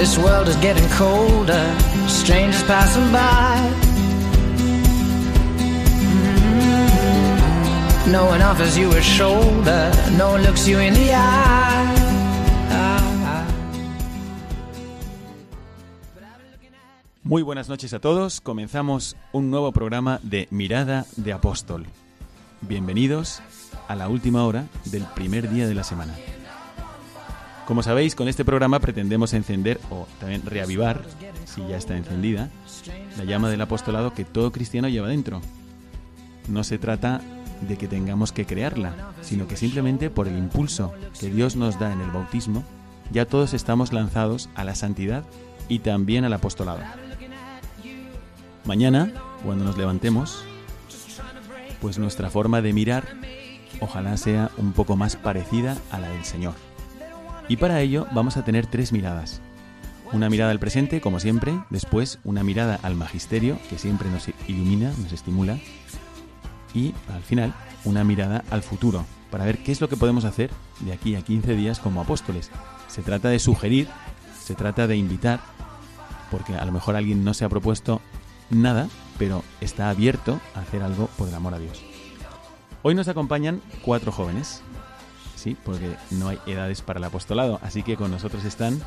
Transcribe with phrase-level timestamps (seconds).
[0.00, 1.62] This world is getting colder,
[2.08, 3.60] strangers passing by.
[6.46, 8.10] Mm.
[8.10, 11.96] No one offers you a shoulder, no one looks you in the eye.
[17.22, 18.40] Muy buenas noches a todos.
[18.40, 21.84] Comenzamos un nuevo programa de Mirada de Apóstol.
[22.62, 23.42] Bienvenidos
[23.86, 26.14] a la última hora del primer día de la semana.
[27.70, 31.04] Como sabéis, con este programa pretendemos encender o también reavivar,
[31.44, 32.50] si ya está encendida,
[33.16, 35.40] la llama del apostolado que todo cristiano lleva dentro.
[36.48, 37.20] No se trata
[37.60, 41.92] de que tengamos que crearla, sino que simplemente por el impulso que Dios nos da
[41.92, 42.64] en el bautismo,
[43.12, 45.22] ya todos estamos lanzados a la santidad
[45.68, 46.80] y también al apostolado.
[48.64, 49.12] Mañana,
[49.44, 50.42] cuando nos levantemos,
[51.80, 53.04] pues nuestra forma de mirar
[53.78, 56.69] ojalá sea un poco más parecida a la del Señor.
[57.50, 59.40] Y para ello vamos a tener tres miradas.
[60.12, 64.92] Una mirada al presente, como siempre, después una mirada al magisterio, que siempre nos ilumina,
[65.02, 65.58] nos estimula,
[66.74, 67.52] y al final
[67.84, 71.22] una mirada al futuro, para ver qué es lo que podemos hacer de aquí a
[71.22, 72.52] 15 días como apóstoles.
[72.86, 73.88] Se trata de sugerir,
[74.40, 75.40] se trata de invitar,
[76.30, 78.00] porque a lo mejor alguien no se ha propuesto
[78.48, 81.82] nada, pero está abierto a hacer algo por el amor a Dios.
[82.82, 84.62] Hoy nos acompañan cuatro jóvenes,
[85.40, 88.80] sí, porque no hay edades para el apostolado, así que con nosotros están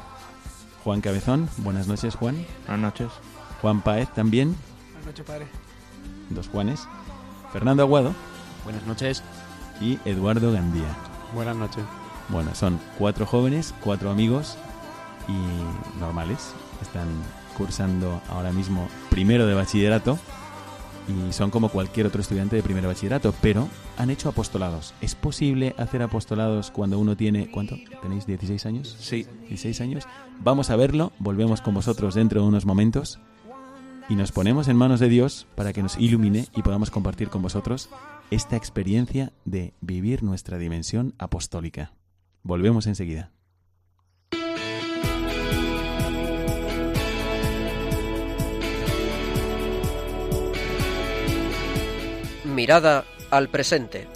[0.84, 2.46] Juan Cabezón, buenas noches Juan.
[2.68, 3.08] Buenas noches.
[3.62, 4.56] Juan Paez también,
[4.92, 5.48] Buenas noches, padre.
[6.30, 6.88] dos Juanes.
[7.52, 8.14] Fernando Aguado
[8.64, 9.24] Buenas noches.
[9.82, 10.96] y Eduardo Gandía.
[11.34, 11.84] Buenas noches.
[12.30, 14.58] Bueno, son cuatro jóvenes, cuatro amigos
[15.28, 16.54] y normales.
[16.82, 17.08] Están
[17.58, 20.18] cursando ahora mismo primero de bachillerato
[21.08, 24.94] y son como cualquier otro estudiante de primero de bachillerato, pero han hecho apostolados.
[25.02, 27.52] ¿Es posible hacer apostolados cuando uno tiene...
[27.52, 27.76] ¿Cuánto?
[28.02, 28.96] ¿Tenéis 16 años?
[29.00, 29.26] Sí.
[29.50, 30.08] 16 años.
[30.40, 33.20] Vamos a verlo, volvemos con vosotros dentro de unos momentos
[34.10, 37.42] y nos ponemos en manos de Dios para que nos ilumine y podamos compartir con
[37.42, 37.90] vosotros
[38.32, 41.94] esta experiencia de vivir nuestra dimensión apostólica.
[42.44, 43.33] Volvemos enseguida.
[52.54, 54.08] Mirada al presente.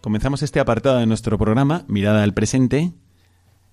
[0.00, 2.92] Comenzamos este apartado de nuestro programa, Mirada al Presente.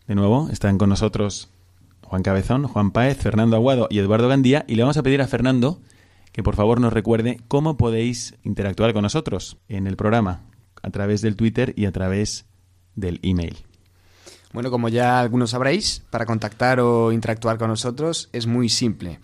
[0.09, 1.51] De nuevo, están con nosotros
[2.01, 4.65] Juan Cabezón, Juan Páez, Fernando Aguado y Eduardo Gandía.
[4.67, 5.81] Y le vamos a pedir a Fernando
[6.31, 10.41] que por favor nos recuerde cómo podéis interactuar con nosotros en el programa,
[10.81, 12.47] a través del Twitter y a través
[12.95, 13.59] del email.
[14.51, 19.19] Bueno, como ya algunos sabréis, para contactar o interactuar con nosotros es muy simple.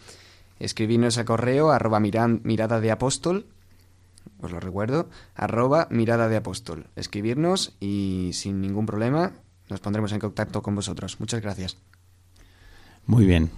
[0.59, 3.47] Escribirnos a correo arroba mirada de apóstol,
[4.39, 6.85] os lo recuerdo, arroba mirada de apóstol.
[6.95, 9.33] Escribirnos y sin ningún problema
[9.69, 11.19] nos pondremos en contacto con vosotros.
[11.19, 11.77] Muchas gracias.
[13.05, 13.51] Muy bien.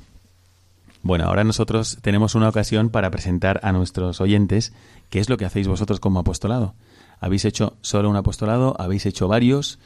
[1.04, 4.74] Bueno, ahora nosotros tenemos una ocasión para presentar a nuestros oyentes
[5.10, 6.74] qué es lo que hacéis vosotros como apostolado.
[7.20, 8.76] ¿Habéis hecho solo un apostolado?
[8.80, 9.80] ¿Habéis hecho varios?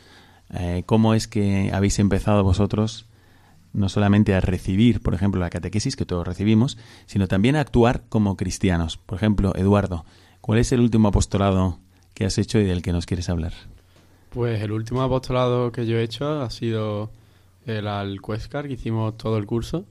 [0.54, 3.06] Eh, ¿Cómo es que habéis empezado vosotros
[3.74, 8.04] no solamente a recibir, por ejemplo, la catequesis, que todos recibimos, sino también a actuar
[8.10, 8.98] como cristianos?
[8.98, 10.06] Por ejemplo, Eduardo,
[10.42, 11.80] ¿cuál es el último apostolado
[12.14, 13.54] que has hecho y del que nos quieres hablar?
[14.32, 17.12] Pues el último apostolado que yo he hecho ha sido
[17.66, 19.86] el al Cuescar, que hicimos todo el curso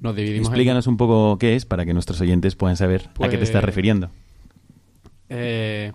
[0.00, 3.28] Nos dividimos en- Explícanos un poco qué es para que nuestros oyentes puedan saber a
[3.28, 4.10] qué te estás Pues- refiriendo.
[5.28, 5.92] Eh,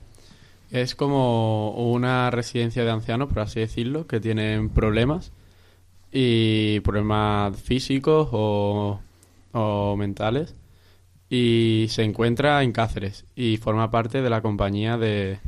[0.71, 5.31] es como una residencia de ancianos, por así decirlo, que tienen problemas
[6.11, 8.99] y problemas físicos o,
[9.53, 10.55] o mentales
[11.29, 15.39] y se encuentra en Cáceres y forma parte de la compañía de,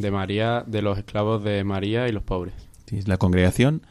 [0.00, 2.54] de María, de los esclavos de María y los pobres.
[2.86, 3.82] Sí, es la congregación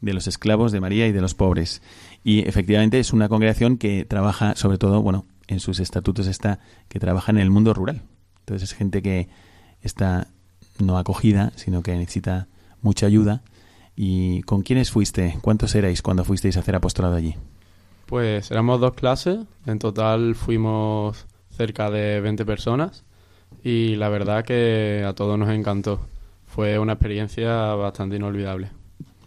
[0.00, 1.82] de los esclavos de María y de los pobres.
[2.24, 6.98] Y efectivamente es una congregación que trabaja, sobre todo, bueno, en sus estatutos está que
[6.98, 8.02] trabaja en el mundo rural.
[8.40, 9.28] Entonces es gente que
[9.82, 10.28] está
[10.78, 12.48] no acogida, sino que necesita
[12.82, 13.42] mucha ayuda.
[13.94, 15.38] ¿Y con quiénes fuiste?
[15.40, 17.34] ¿Cuántos erais cuando fuisteis a hacer apostolado allí?
[18.04, 23.05] Pues éramos dos clases, en total fuimos cerca de 20 personas
[23.64, 26.00] y la verdad que a todos nos encantó.
[26.46, 28.70] Fue una experiencia bastante inolvidable.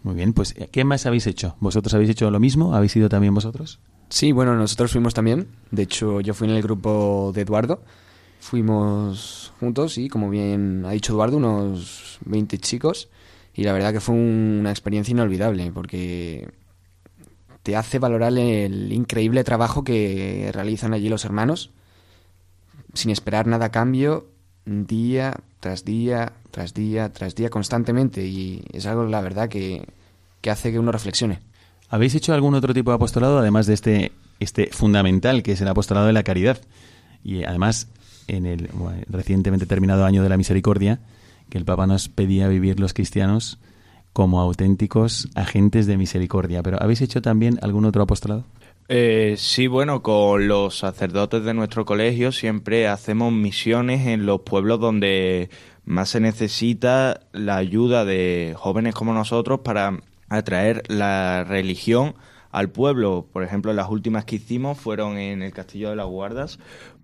[0.03, 1.55] Muy bien, pues ¿qué más habéis hecho?
[1.59, 2.73] ¿Vosotros habéis hecho lo mismo?
[2.73, 3.79] ¿Habéis ido también vosotros?
[4.09, 5.47] Sí, bueno, nosotros fuimos también.
[5.71, 7.83] De hecho, yo fui en el grupo de Eduardo.
[8.39, 13.09] Fuimos juntos y, como bien ha dicho Eduardo, unos 20 chicos.
[13.53, 16.49] Y la verdad que fue un- una experiencia inolvidable porque
[17.61, 21.71] te hace valorar el increíble trabajo que realizan allí los hermanos
[22.93, 24.27] sin esperar nada a cambio,
[24.65, 28.25] día tras día, tras día, tras día, constantemente.
[28.25, 29.87] Y es algo, la verdad, que,
[30.41, 31.39] que hace que uno reflexione.
[31.89, 35.67] ¿Habéis hecho algún otro tipo de apostolado además de este, este fundamental que es el
[35.67, 36.61] apostolado de la caridad?
[37.23, 37.87] Y además,
[38.27, 38.69] en el
[39.09, 40.99] recientemente terminado año de la misericordia,
[41.49, 43.57] que el Papa nos pedía vivir los cristianos
[44.13, 46.63] como auténticos agentes de misericordia.
[46.63, 48.45] Pero ¿habéis hecho también algún otro apostolado?
[48.91, 54.79] Eh, sí, bueno, con los sacerdotes de nuestro colegio siempre hacemos misiones en los pueblos
[54.79, 55.51] donde
[55.85, 62.15] más se necesita la ayuda de jóvenes como nosotros para atraer la religión
[62.49, 63.27] al pueblo.
[63.31, 66.57] Por ejemplo, las últimas que hicimos fueron en el Castillo de las Guardas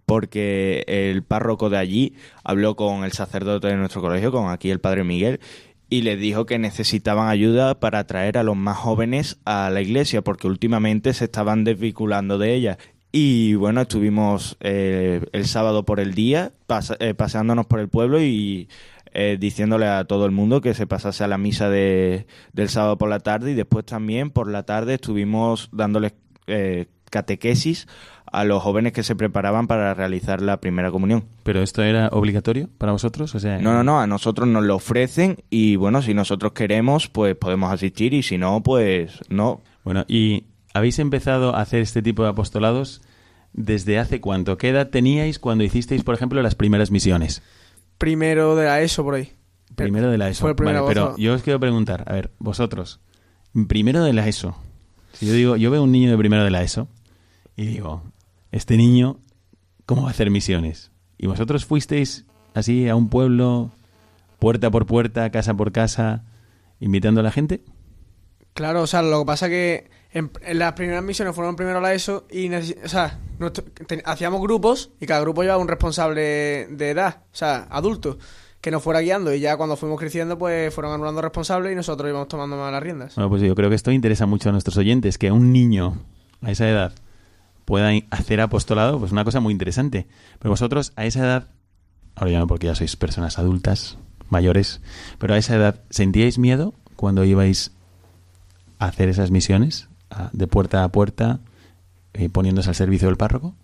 [0.08, 4.80] porque el párroco de allí habló con el sacerdote de nuestro colegio, con aquí el
[4.80, 5.40] padre Miguel,
[5.90, 10.22] y les dijo que necesitaban ayuda para atraer a los más jóvenes a la iglesia,
[10.22, 12.78] porque últimamente se estaban desvinculando de ella.
[13.12, 16.52] Y bueno, estuvimos eh, el sábado por el día,
[17.00, 18.68] eh, paseándonos por el pueblo y
[19.18, 22.98] eh, diciéndole a todo el mundo que se pasase a la misa de, del sábado
[22.98, 26.16] por la tarde y después también por la tarde estuvimos dándoles
[26.48, 27.88] eh, catequesis
[28.40, 31.26] a los jóvenes que se preparaban para realizar la primera comunión.
[31.44, 33.34] ¿Pero esto era obligatorio para vosotros?
[33.36, 37.08] O sea, No, no, no, a nosotros nos lo ofrecen y bueno, si nosotros queremos,
[37.08, 39.62] pues podemos asistir y si no, pues no.
[39.84, 43.02] Bueno, ¿y habéis empezado a hacer este tipo de apostolados
[43.54, 44.58] desde hace cuánto?
[44.58, 47.42] ¿Qué edad teníais cuando hicisteis, por ejemplo, las primeras misiones?
[47.98, 49.32] Primero de la ESO por ahí.
[49.76, 50.42] Primero de la ESO.
[50.42, 53.00] Fue el primer Vale, pero yo os quiero preguntar, a ver, vosotros,
[53.68, 54.56] primero de la ESO.
[55.14, 56.90] Si yo digo, yo veo un niño de primero de la ESO
[57.56, 58.04] y digo,
[58.56, 59.20] este niño,
[59.86, 60.92] ¿cómo va a hacer misiones?
[61.18, 63.72] ¿Y vosotros fuisteis así a un pueblo,
[64.40, 66.24] puerta por puerta, casa por casa,
[66.80, 67.62] invitando a la gente?
[68.54, 71.82] Claro, o sea, lo que pasa que en, en las primeras misiones fueron primero a
[71.82, 76.22] la ESO y, o sea, nuestro- ten- hacíamos grupos y cada grupo llevaba un responsable
[76.70, 78.18] de edad, o sea, adulto,
[78.62, 82.10] que nos fuera guiando y ya cuando fuimos creciendo pues fueron anulando responsables y nosotros
[82.10, 83.16] íbamos tomando más las riendas.
[83.16, 85.98] Bueno, pues yo creo que esto interesa mucho a nuestros oyentes, que un niño
[86.42, 86.94] a esa edad
[87.66, 90.08] pueda hacer apostolado, pues una cosa muy interesante.
[90.40, 91.48] Pero vosotros a esa edad,
[92.16, 93.98] ahora ya no porque ya sois personas adultas,
[94.30, 94.82] mayores,
[95.20, 97.72] pero a esa edad, ¿sentíais miedo cuando ibais
[98.80, 99.90] a hacer esas misiones
[100.32, 101.40] de puerta a puerta,
[102.14, 103.56] eh, poniéndose al servicio del párroco?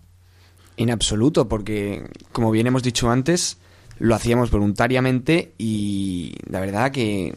[0.76, 3.58] En absoluto, porque como bien hemos dicho antes,
[3.98, 7.34] lo hacíamos voluntariamente y la verdad que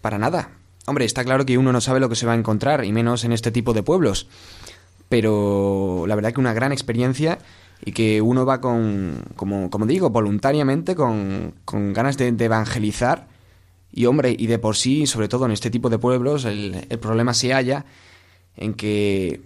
[0.00, 0.50] para nada.
[0.86, 3.24] Hombre, está claro que uno no sabe lo que se va a encontrar, y menos
[3.24, 4.28] en este tipo de pueblos.
[5.08, 7.38] Pero la verdad que una gran experiencia
[7.84, 13.28] y que uno va con, como, como digo, voluntariamente, con, con ganas de, evangelizar.
[13.92, 16.98] Y hombre, y de por sí, sobre todo en este tipo de pueblos, el, el
[16.98, 17.86] problema se halla
[18.56, 19.42] en que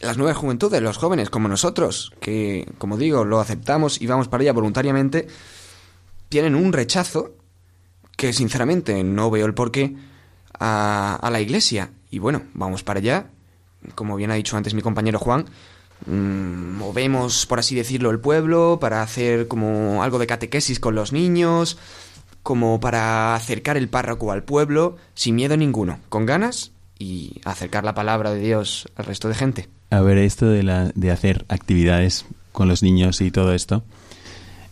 [0.00, 4.42] las nuevas juventudes, los jóvenes como nosotros, que como digo, lo aceptamos y vamos para
[4.42, 5.26] allá voluntariamente,
[6.28, 7.36] tienen un rechazo
[8.16, 9.94] que sinceramente no veo el porqué
[10.58, 11.92] a, a la iglesia.
[12.10, 13.30] Y bueno, vamos para allá,
[13.94, 15.46] como bien ha dicho antes mi compañero Juan,
[16.06, 21.12] mm, movemos, por así decirlo, el pueblo para hacer como algo de catequesis con los
[21.12, 21.78] niños,
[22.42, 27.94] como para acercar el párroco al pueblo, sin miedo ninguno, con ganas y acercar la
[27.94, 29.68] palabra de Dios al resto de gente.
[29.90, 33.82] A ver, esto de, la, de hacer actividades con los niños y todo esto,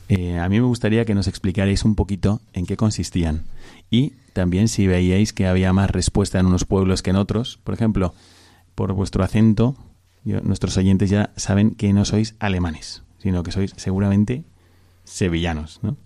[0.09, 3.45] eh, a mí me gustaría que nos explicarais un poquito en qué consistían.
[3.91, 7.59] Y también si veíais que había más respuesta en unos pueblos que en otros.
[7.63, 8.15] Por ejemplo,
[8.81, 9.77] por vuestro acento,
[10.25, 14.45] nuestros oyentes ya saben que no sois alemanes, sino que sois seguramente
[15.05, 15.99] sevillanos, ¿no?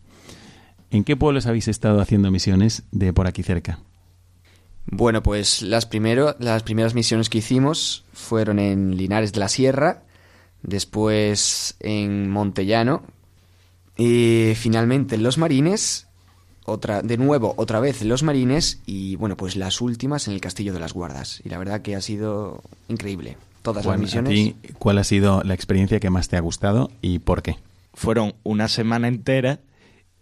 [0.91, 3.79] ¿En qué pueblos habéis estado haciendo misiones de por aquí cerca?
[4.87, 10.03] Bueno, pues las, primero, las primeras misiones que hicimos fueron en Linares de la Sierra,
[10.65, 13.05] después en Montellano
[13.97, 16.04] y finalmente en Los Marines,
[16.65, 20.41] otra, de nuevo otra vez en Los Marines y bueno, pues las últimas en el
[20.41, 21.41] Castillo de las Guardas.
[21.45, 23.37] Y la verdad que ha sido increíble.
[23.63, 24.33] Todas las a misiones.
[24.33, 27.57] ti, ¿Cuál ha sido la experiencia que más te ha gustado y por qué?
[27.95, 29.61] fueron una semana entera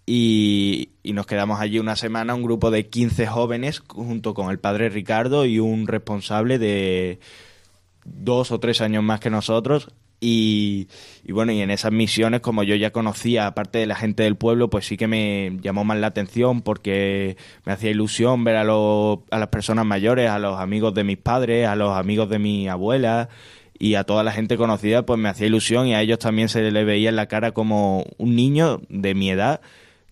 [0.06, 4.58] y, y nos quedamos allí una semana, un grupo de 15 jóvenes junto con el
[4.58, 7.18] padre Ricardo y un responsable de
[8.04, 9.88] dos o tres años más que nosotros.
[10.24, 10.86] Y,
[11.28, 14.70] bueno, y en esas misiones, como yo ya conocía, aparte de la gente del pueblo,
[14.70, 19.18] pues sí que me llamó más la atención porque me hacía ilusión ver a, los,
[19.32, 22.68] a las personas mayores, a los amigos de mis padres, a los amigos de mi
[22.68, 23.30] abuela
[23.80, 26.70] y a toda la gente conocida, pues me hacía ilusión y a ellos también se
[26.70, 29.60] les veía en la cara como un niño de mi edad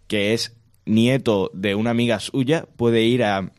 [0.08, 3.52] que es nieto de una amiga suya, puede ir a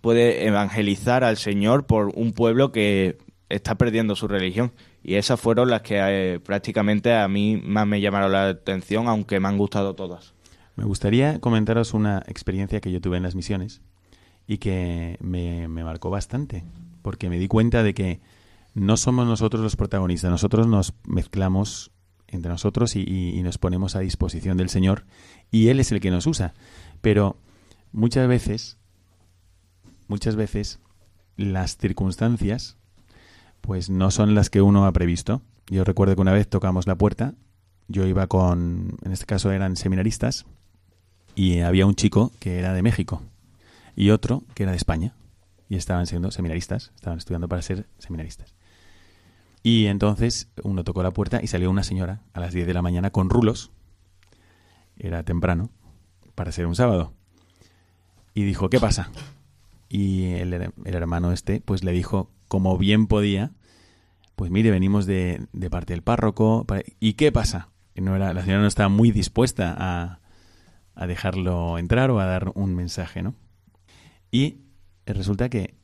[0.00, 3.18] puede evangelizar al Señor por un pueblo que
[3.50, 4.72] está perdiendo su religión.
[5.06, 9.38] Y esas fueron las que eh, prácticamente a mí más me llamaron la atención, aunque
[9.38, 10.32] me han gustado todas.
[10.76, 13.82] Me gustaría comentaros una experiencia que yo tuve en las misiones
[14.46, 16.64] y que me, marcó bastante,
[17.02, 18.20] porque me di cuenta de que
[18.72, 21.90] no somos nosotros los protagonistas, nosotros nos mezclamos
[22.26, 25.04] entre nosotros y- y nos ponemos a disposición del Señor
[25.50, 26.54] y Él es el que nos usa.
[27.02, 27.36] Pero
[27.92, 28.78] muchas veces,
[30.08, 30.80] muchas veces
[31.36, 32.78] las circunstancias
[33.64, 35.40] pues no son las que uno ha previsto.
[35.68, 37.32] Yo recuerdo que una vez tocamos la puerta,
[37.88, 40.44] yo iba con, en este caso eran seminaristas,
[41.34, 43.22] y había un chico que era de México
[43.96, 45.14] y otro que era de España
[45.70, 48.54] y estaban siendo seminaristas, estaban estudiando para ser seminaristas.
[49.62, 52.82] Y entonces uno tocó la puerta y salió una señora a las 10 de la
[52.82, 53.70] mañana con rulos,
[54.98, 55.70] era temprano,
[56.34, 57.14] para ser un sábado.
[58.34, 59.10] Y dijo, ¿qué pasa?
[59.88, 63.50] Y el, el hermano este pues le dijo, como bien podía,
[64.36, 66.64] pues mire, venimos de, parte del párroco,
[67.00, 67.70] ¿y qué pasa?
[67.96, 70.20] No era, la señora no estaba muy dispuesta a,
[70.94, 73.34] a dejarlo entrar o a dar un mensaje, ¿no?
[74.30, 74.58] Y
[75.04, 75.74] resulta que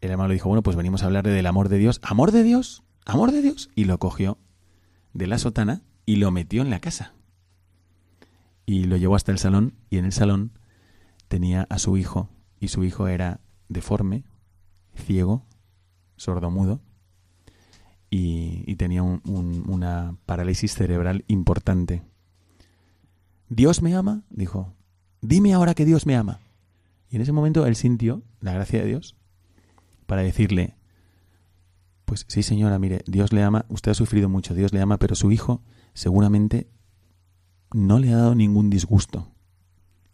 [0.00, 2.00] el hermano le dijo, bueno, pues venimos a hablarle del amor de Dios.
[2.02, 2.82] ¿Amor de Dios?
[3.06, 3.70] ¿Amor de Dios?
[3.76, 4.36] Y lo cogió
[5.12, 7.14] de la sotana y lo metió en la casa.
[8.66, 10.58] Y lo llevó hasta el salón y en el salón
[11.28, 13.38] tenía a su hijo y su hijo era
[13.68, 14.24] deforme,
[14.96, 15.46] ciego,
[16.20, 16.80] sordomudo
[18.10, 22.02] y, y tenía un- un- una parálisis cerebral importante.
[23.48, 24.22] ¿Dios me ama?
[24.30, 24.74] Dijo.
[25.22, 26.40] Dime ahora que Dios me ama.
[27.08, 29.16] Y en ese momento él sintió la gracia de Dios
[30.06, 30.76] para decirle,
[32.04, 35.14] pues sí señora, mire, Dios le ama, usted ha sufrido mucho, Dios le ama, pero
[35.14, 35.62] su hijo
[35.94, 36.68] seguramente
[37.72, 39.28] no le ha dado ningún disgusto.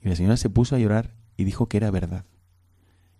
[0.01, 2.25] Y la señora se puso a llorar y dijo que era verdad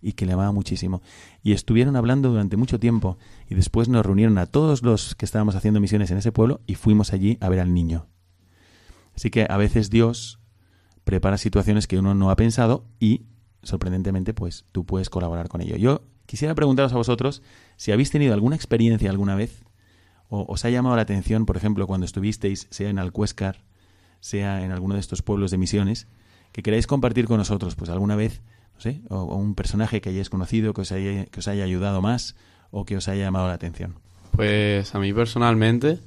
[0.00, 1.02] y que le amaba muchísimo.
[1.42, 5.54] Y estuvieron hablando durante mucho tiempo y después nos reunieron a todos los que estábamos
[5.54, 8.06] haciendo misiones en ese pueblo y fuimos allí a ver al niño.
[9.14, 10.40] Así que a veces Dios
[11.04, 13.26] prepara situaciones que uno no ha pensado y,
[13.62, 15.76] sorprendentemente, pues tú puedes colaborar con ello.
[15.76, 17.42] Yo quisiera preguntaros a vosotros
[17.76, 19.64] si habéis tenido alguna experiencia alguna vez
[20.28, 23.64] o os ha llamado la atención, por ejemplo, cuando estuvisteis, sea en Alcuéscar,
[24.20, 26.08] sea en alguno de estos pueblos de misiones,
[26.52, 28.42] que queráis compartir con nosotros, pues alguna vez,
[28.76, 31.64] no sé, o, o un personaje que hayáis conocido, que os, haya, que os haya
[31.64, 32.37] ayudado más
[32.71, 33.95] o que os haya llamado la atención.
[34.33, 35.99] Pues a mí personalmente,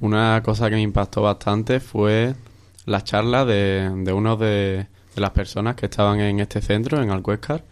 [0.00, 2.34] una cosa que me impactó bastante fue
[2.84, 7.10] la charla de, de uno de, de las personas que estaban en este centro, en
[7.10, 7.64] Alcuéscar,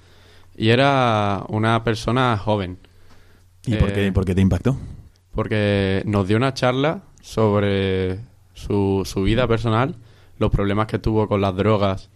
[0.57, 2.79] y era una persona joven.
[3.67, 4.77] ¿Y por, Eh, qué, por qué te impactó?
[5.35, 8.21] Porque nos dio una charla sobre
[8.55, 9.97] su, su vida personal,
[10.39, 12.11] los problemas que tuvo con las drogas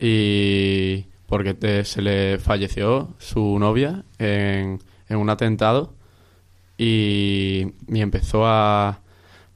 [0.00, 5.94] y porque se le falleció su novia en, en un atentado
[6.78, 9.00] y, y empezó a,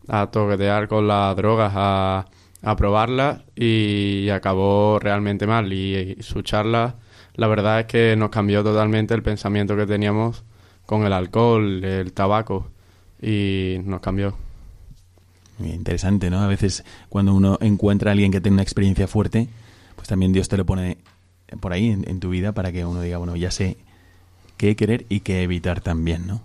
[0.09, 2.27] a toquetear con las drogas, a,
[2.63, 5.73] a probarlas y, acabó realmente mal.
[5.73, 6.97] Y, su charla,
[7.35, 10.45] la verdad es que nos cambió totalmente el pensamiento que teníamos
[10.87, 12.69] con el alcohol, el tabaco
[13.23, 14.37] y nos cambió.
[15.61, 16.41] Interesante, ¿no?
[16.41, 19.49] A veces cuando uno encuentra a alguien que tiene una experiencia fuerte,
[19.95, 20.99] pues también Dios te lo pone
[21.61, 23.77] por ahí en, tu vida para que uno diga, bueno, ya sé
[24.57, 26.43] qué querer y qué evitar también, ¿no?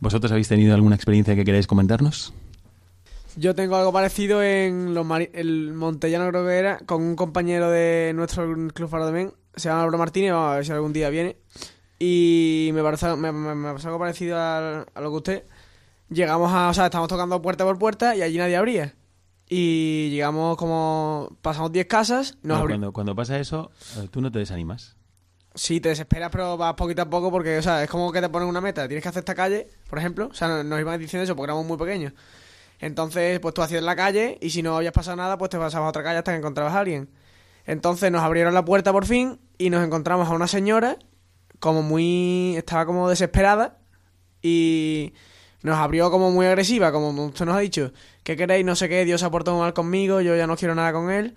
[0.00, 2.32] ¿Vosotros habéis tenido alguna experiencia que queráis comentarnos?
[3.36, 8.52] Yo tengo algo parecido en los el Montellano creo era, con un compañero de nuestro
[8.72, 9.06] Club Faro
[9.54, 11.36] se llama Álvaro Martínez, vamos a ver si algún día viene.
[11.98, 15.44] Y me parece, me, me- algo parecido al- a, lo que usted.
[16.08, 18.94] Llegamos a, o sea, estamos tocando puerta por puerta y allí nadie abría.
[19.52, 24.30] Y llegamos como, pasamos 10 casas, nos abri- cuando, cuando pasa eso, eh, tú no
[24.30, 24.96] te desanimas.
[25.56, 28.28] Sí, te desesperas, pero vas poquito a poco porque, o sea, es como que te
[28.28, 28.86] ponen una meta.
[28.86, 30.28] Tienes que hacer esta calle, por ejemplo.
[30.30, 32.12] O sea, nos iban diciendo eso porque éramos muy pequeños.
[32.78, 35.86] Entonces, pues tú hacías la calle y si no habías pasado nada, pues te pasabas
[35.86, 37.10] a otra calle hasta que encontrabas a alguien.
[37.66, 40.96] Entonces nos abrieron la puerta por fin y nos encontramos a una señora
[41.58, 42.54] como muy...
[42.56, 43.78] estaba como desesperada
[44.40, 45.12] y
[45.62, 48.64] nos abrió como muy agresiva, como usted nos ha dicho, ¿qué queréis?
[48.64, 51.10] No sé qué, Dios se ha portado mal conmigo, yo ya no quiero nada con
[51.10, 51.34] él.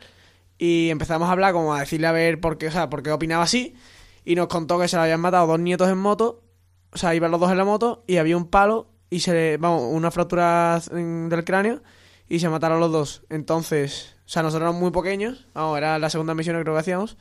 [0.57, 3.11] Y empezamos a hablar, como a decirle a ver por qué, o sea, por qué
[3.11, 3.75] opinaba así.
[4.23, 6.43] Y nos contó que se le habían matado dos nietos en moto.
[6.91, 9.57] O sea, iban los dos en la moto y había un palo y se le,
[9.57, 11.81] vamos, una fractura del cráneo
[12.29, 13.23] y se mataron los dos.
[13.29, 16.79] Entonces, o sea, nosotros éramos muy pequeños, vamos, era la segunda misión que creo que
[16.79, 17.17] hacíamos.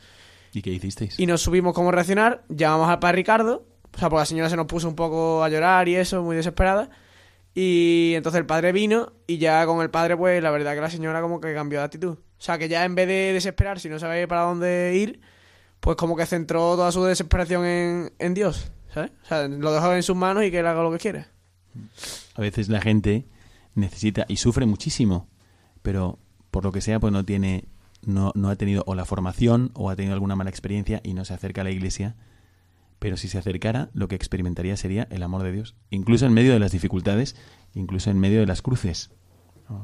[0.52, 1.18] ¿Y qué hicisteis?
[1.18, 4.56] Y nos subimos cómo reaccionar, llamamos al padre Ricardo, o sea, porque la señora se
[4.56, 6.90] nos puso un poco a llorar y eso, muy desesperada.
[7.54, 10.90] Y entonces el padre vino y ya con el padre, pues la verdad que la
[10.90, 12.12] señora como que cambió de actitud.
[12.12, 15.20] O sea, que ya en vez de desesperar, si no sabe para dónde ir,
[15.80, 19.10] pues como que centró toda su desesperación en, en Dios, ¿sabes?
[19.24, 21.28] O sea, lo dejó en sus manos y que él haga lo que quiera.
[22.34, 23.26] A veces la gente
[23.74, 25.28] necesita y sufre muchísimo,
[25.82, 26.18] pero
[26.50, 27.64] por lo que sea, pues no tiene,
[28.02, 31.24] no, no ha tenido o la formación o ha tenido alguna mala experiencia y no
[31.24, 32.16] se acerca a la iglesia.
[33.02, 36.52] Pero si se acercara, lo que experimentaría sería el amor de Dios, incluso en medio
[36.52, 37.34] de las dificultades,
[37.74, 39.10] incluso en medio de las cruces.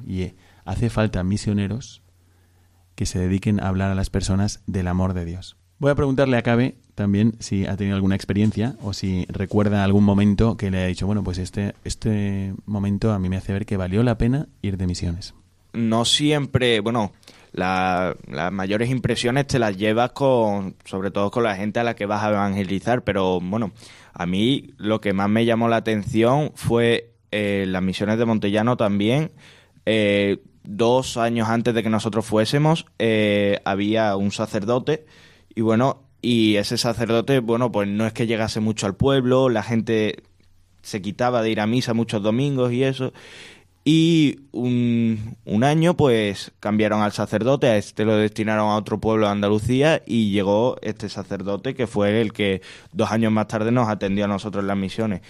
[0.07, 2.01] Y eh, hace falta misioneros
[2.95, 5.57] que se dediquen a hablar a las personas del amor de Dios.
[5.81, 10.05] Voy a preguntarle a Cabe también si ha tenido alguna experiencia o si recuerda algún
[10.05, 13.67] momento que le ha dicho, bueno, pues este, este momento a mí me hace ver
[13.67, 15.35] que valió la pena ir de misiones.
[15.73, 17.11] no siempre, bueno,
[17.52, 21.95] la- las mayores impresiones te las llevas con, sobre todo con la gente a la
[21.97, 23.73] que vas a evangelizar, pero bueno,
[24.12, 28.77] a mí lo que más me llamó la atención fue eh, las misiones de Montellano
[28.77, 29.33] también.
[29.87, 35.07] Eh, dos años antes de que nosotros fuésemos, eh, había un sacerdote
[35.55, 39.62] y bueno, y ese sacerdote, bueno, pues no es que llegase mucho al pueblo, la
[39.62, 40.23] gente
[40.83, 43.12] se quitaba de ir a misa muchos domingos y eso.
[43.90, 49.24] Y un, un año, pues cambiaron al sacerdote, a este lo destinaron a otro pueblo
[49.24, 52.61] de Andalucía y llegó este sacerdote que fue el que
[52.92, 55.22] dos años más tarde nos atendió a nosotros en las misiones.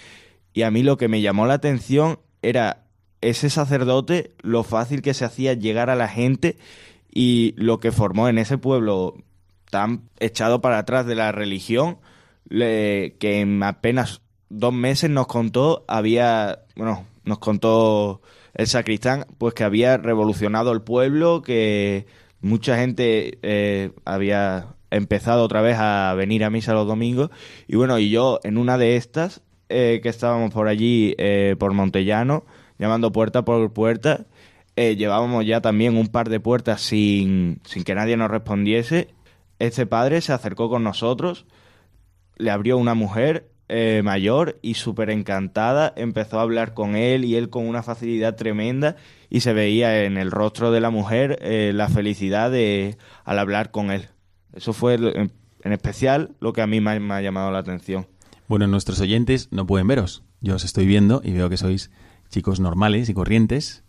[0.51, 2.83] Y a mí lo que me llamó la atención era
[3.21, 6.57] ese sacerdote, lo fácil que se hacía llegar a la gente
[7.09, 9.15] y lo que formó en ese pueblo
[9.71, 11.99] tan echado para atrás de la religión,
[12.49, 14.19] le- que en apenas
[14.49, 18.21] dos meses nos contó, había, bueno, nos contó
[18.53, 22.05] el sacristán, pues que había revolucionado el pueblo, que
[22.41, 27.29] mucha gente eh, había empezado otra vez a venir a misa los domingos.
[27.67, 31.73] Y bueno, y yo en una de estas, eh, que estábamos por allí, eh, por
[31.73, 32.45] Montellano,
[32.77, 34.25] llamando puerta por puerta,
[34.75, 39.09] llevábamos ya también un par de puertas sin, sin que nadie nos respondiese.
[39.59, 41.45] Este padre se acercó con nosotros,
[42.37, 47.35] le abrió una mujer eh, mayor y súper encantada, empezó a hablar con él y
[47.35, 48.95] él con una facilidad tremenda
[49.29, 53.71] y se veía en el rostro de la mujer eh, la felicidad de al hablar
[53.71, 54.09] con él.
[54.53, 55.31] Eso fue en,
[55.63, 58.07] en especial lo que a mí me, me ha llamado la atención.
[58.47, 60.23] Bueno, nuestros oyentes no pueden veros.
[60.41, 61.91] Yo os estoy viendo y veo que sois
[62.29, 63.83] chicos normales y corrientes,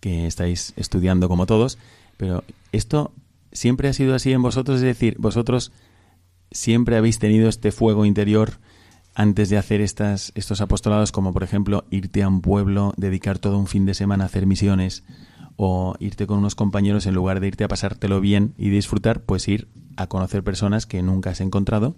[0.00, 1.78] que estáis estudiando como todos,
[2.16, 3.12] pero esto
[3.52, 5.72] siempre ha sido así en vosotros, es decir, vosotros
[6.50, 8.58] siempre habéis tenido este fuego interior
[9.14, 13.58] antes de hacer estas, estos apostolados, como por ejemplo irte a un pueblo, dedicar todo
[13.58, 15.04] un fin de semana a hacer misiones,
[15.56, 19.46] o irte con unos compañeros en lugar de irte a pasártelo bien y disfrutar, pues
[19.48, 21.96] ir a conocer personas que nunca has encontrado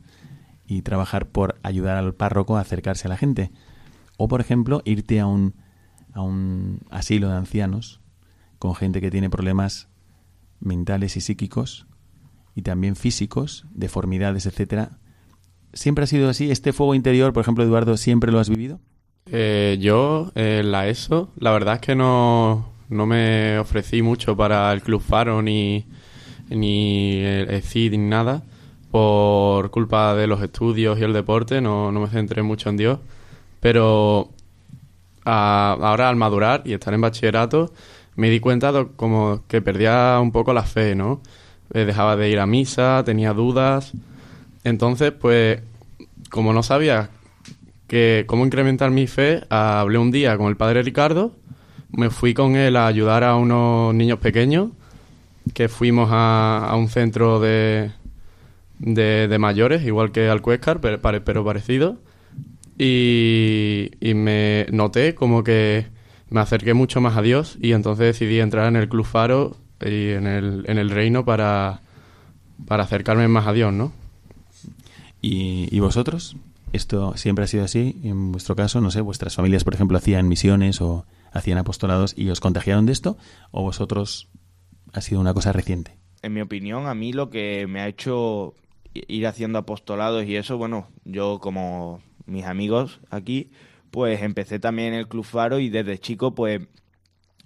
[0.66, 3.52] y trabajar por ayudar al párroco a acercarse a la gente.
[4.16, 5.54] O, por ejemplo, irte a un,
[6.12, 8.00] a un asilo de ancianos
[8.58, 9.88] con gente que tiene problemas
[10.60, 11.86] mentales y psíquicos
[12.54, 14.98] y también físicos, deformidades, etcétera.
[15.74, 16.50] ¿Siempre ha sido así?
[16.50, 18.80] ¿Este fuego interior, por ejemplo, Eduardo, siempre lo has vivido?
[19.30, 24.72] Eh, yo, en la ESO, la verdad es que no, no me ofrecí mucho para
[24.72, 25.84] el Club Faro ni,
[26.48, 28.42] ni el ECID ni nada.
[28.90, 33.00] Por culpa de los estudios y el deporte, no, no me centré mucho en Dios.
[33.58, 34.30] Pero
[35.24, 37.72] ahora al madurar y estar en bachillerato,
[38.14, 41.20] me di cuenta de como que perdía un poco la fe, ¿no?
[41.72, 43.92] Eh, dejaba de ir a misa, tenía dudas.
[44.64, 45.60] Entonces, pues,
[46.30, 47.10] como no sabía
[47.86, 51.32] que cómo incrementar mi fe, hablé un día con el padre Ricardo,
[51.92, 54.70] me fui con él a ayudar a unos niños pequeños,
[55.52, 57.90] que fuimos a, un centro de,
[58.78, 61.98] de, mayores, igual que Alcuéscar, pero, pare- pero parecido.
[62.78, 65.86] Y, y me noté como que
[66.30, 70.10] me acerqué mucho más a Dios y entonces decidí entrar en el Club Faro y
[70.10, 71.82] en el, en el reino para,
[72.66, 73.92] para acercarme más a Dios, ¿no?
[75.24, 76.36] ¿Y, y vosotros?
[76.74, 77.98] ¿Esto siempre ha sido así?
[78.04, 82.28] En vuestro caso, no sé, vuestras familias, por ejemplo, hacían misiones o hacían apostolados y
[82.28, 83.16] os contagiaron de esto,
[83.50, 84.28] o vosotros
[84.92, 85.96] ha sido una cosa reciente.
[86.20, 88.52] En mi opinión, a mí lo que me ha hecho
[88.92, 93.50] ir haciendo apostolados y eso, bueno, yo como mis amigos aquí,
[93.90, 96.60] pues empecé también el Club Faro y desde chico, pues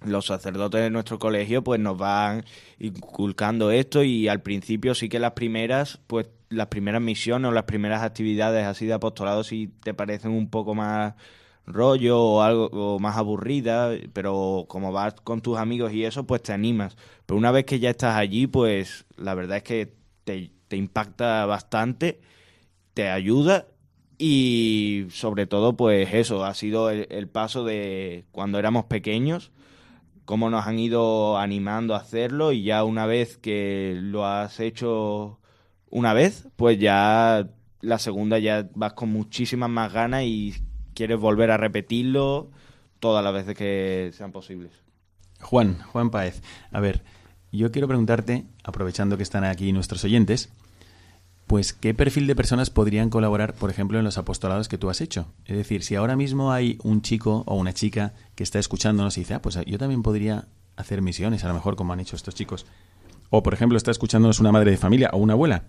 [0.03, 2.43] los sacerdotes de nuestro colegio pues nos van
[2.77, 7.63] inculcando esto y al principio sí que las primeras pues las primeras misiones o las
[7.63, 11.13] primeras actividades así de apostolado sí te parecen un poco más
[11.65, 16.41] rollo o algo o más aburrida pero como vas con tus amigos y eso pues
[16.43, 16.97] te animas.
[17.25, 21.45] Pero una vez que ya estás allí pues la verdad es que te, te impacta
[21.45, 22.21] bastante
[22.93, 23.67] te ayuda
[24.17, 29.51] y sobre todo pues eso ha sido el, el paso de cuando éramos pequeños
[30.25, 35.39] cómo nos han ido animando a hacerlo y ya una vez que lo has hecho
[35.89, 37.47] una vez, pues ya
[37.81, 40.55] la segunda ya vas con muchísimas más ganas y
[40.93, 42.49] quieres volver a repetirlo
[42.99, 44.71] todas las veces que sean posibles.
[45.41, 47.03] Juan, Juan Páez, a ver,
[47.51, 50.49] yo quiero preguntarte, aprovechando que están aquí nuestros oyentes,
[51.47, 55.01] pues qué perfil de personas podrían colaborar, por ejemplo, en los apostolados que tú has
[55.01, 55.33] hecho.
[55.45, 59.21] Es decir, si ahora mismo hay un chico o una chica que está escuchándonos y
[59.21, 62.35] dice, ah, pues yo también podría hacer misiones, a lo mejor como han hecho estos
[62.35, 62.67] chicos.
[63.31, 65.63] O, por ejemplo, está escuchándonos una madre de familia o una abuela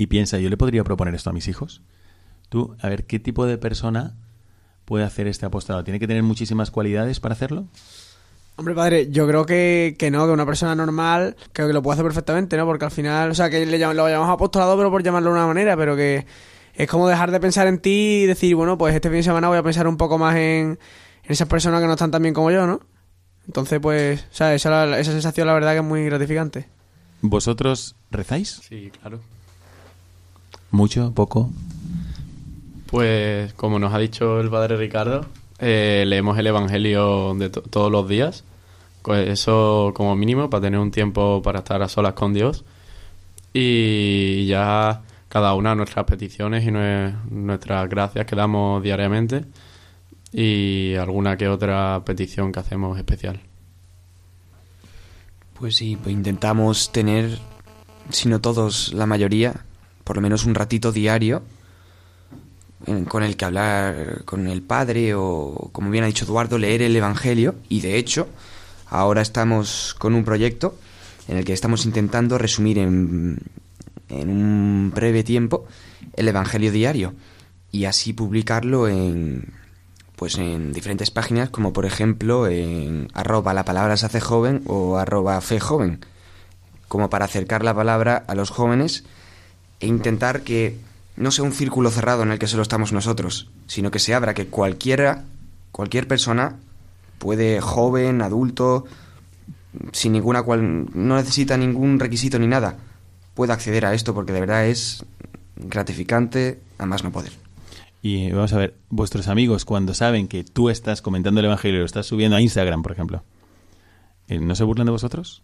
[0.00, 1.82] y piensa, yo le podría proponer esto a mis hijos.
[2.48, 4.14] Tú, a ver, ¿qué tipo de persona
[4.86, 5.84] puede hacer este apostolado?
[5.84, 7.66] ¿Tiene que tener muchísimas cualidades para hacerlo?
[8.56, 11.94] Hombre, padre, yo creo que, que no, que una persona normal creo que lo puede
[11.94, 12.64] hacer perfectamente, ¿no?
[12.64, 15.36] Porque al final, o sea, que le llam- lo llamamos apostolado, pero por llamarlo de
[15.36, 16.24] una manera, pero que
[16.74, 19.48] es como dejar de pensar en ti y decir, bueno, pues este fin de semana
[19.48, 20.78] voy a pensar un poco más en,
[21.24, 22.80] en esas personas que no están tan bien como yo, ¿no?
[23.46, 26.68] Entonces, pues, o sea, esa, esa sensación la verdad que es muy gratificante.
[27.20, 28.60] ¿Vosotros rezáis?
[28.66, 29.20] Sí, claro.
[30.70, 31.12] ¿Mucho?
[31.14, 31.50] ¿Poco?
[32.86, 35.26] Pues como nos ha dicho el padre Ricardo,
[35.58, 38.44] eh, leemos el Evangelio de to- todos los días.
[39.02, 42.64] Pues eso como mínimo para tener un tiempo para estar a solas con Dios.
[43.52, 49.44] Y ya cada una nuestras peticiones y nue- nuestras gracias que damos diariamente.
[50.32, 53.40] Y alguna que otra petición que hacemos especial.
[55.58, 57.38] Pues sí, pues intentamos tener,
[58.10, 59.64] si no todos, la mayoría,
[60.04, 61.42] por lo menos un ratito diario
[63.08, 66.96] con el que hablar con el padre o, como bien ha dicho Eduardo, leer el
[66.96, 67.56] Evangelio.
[67.68, 68.28] Y de hecho,
[68.88, 70.74] ahora estamos con un proyecto
[71.28, 73.38] en el que estamos intentando resumir en,
[74.08, 75.66] en un breve tiempo
[76.14, 77.14] el Evangelio diario
[77.70, 79.52] y así publicarlo en
[80.16, 84.98] pues en diferentes páginas como por ejemplo en arroba la palabra se hace joven o
[84.98, 86.04] arroba fe joven
[86.88, 89.04] como para acercar la palabra a los jóvenes
[89.80, 90.78] e intentar que
[91.16, 94.34] no sea un círculo cerrado en el que solo estamos nosotros, sino que se abra
[94.34, 95.24] que cualquiera,
[95.72, 96.56] cualquier persona
[97.18, 98.86] puede, joven, adulto,
[99.92, 102.78] sin ninguna cual, no necesita ningún requisito ni nada,
[103.34, 105.04] puede acceder a esto porque de verdad es
[105.56, 107.32] gratificante a más no poder.
[108.02, 111.80] Y vamos a ver, vuestros amigos cuando saben que tú estás comentando el Evangelio y
[111.80, 113.22] lo estás subiendo a Instagram, por ejemplo,
[114.28, 115.42] eh, ¿no se burlan de vosotros?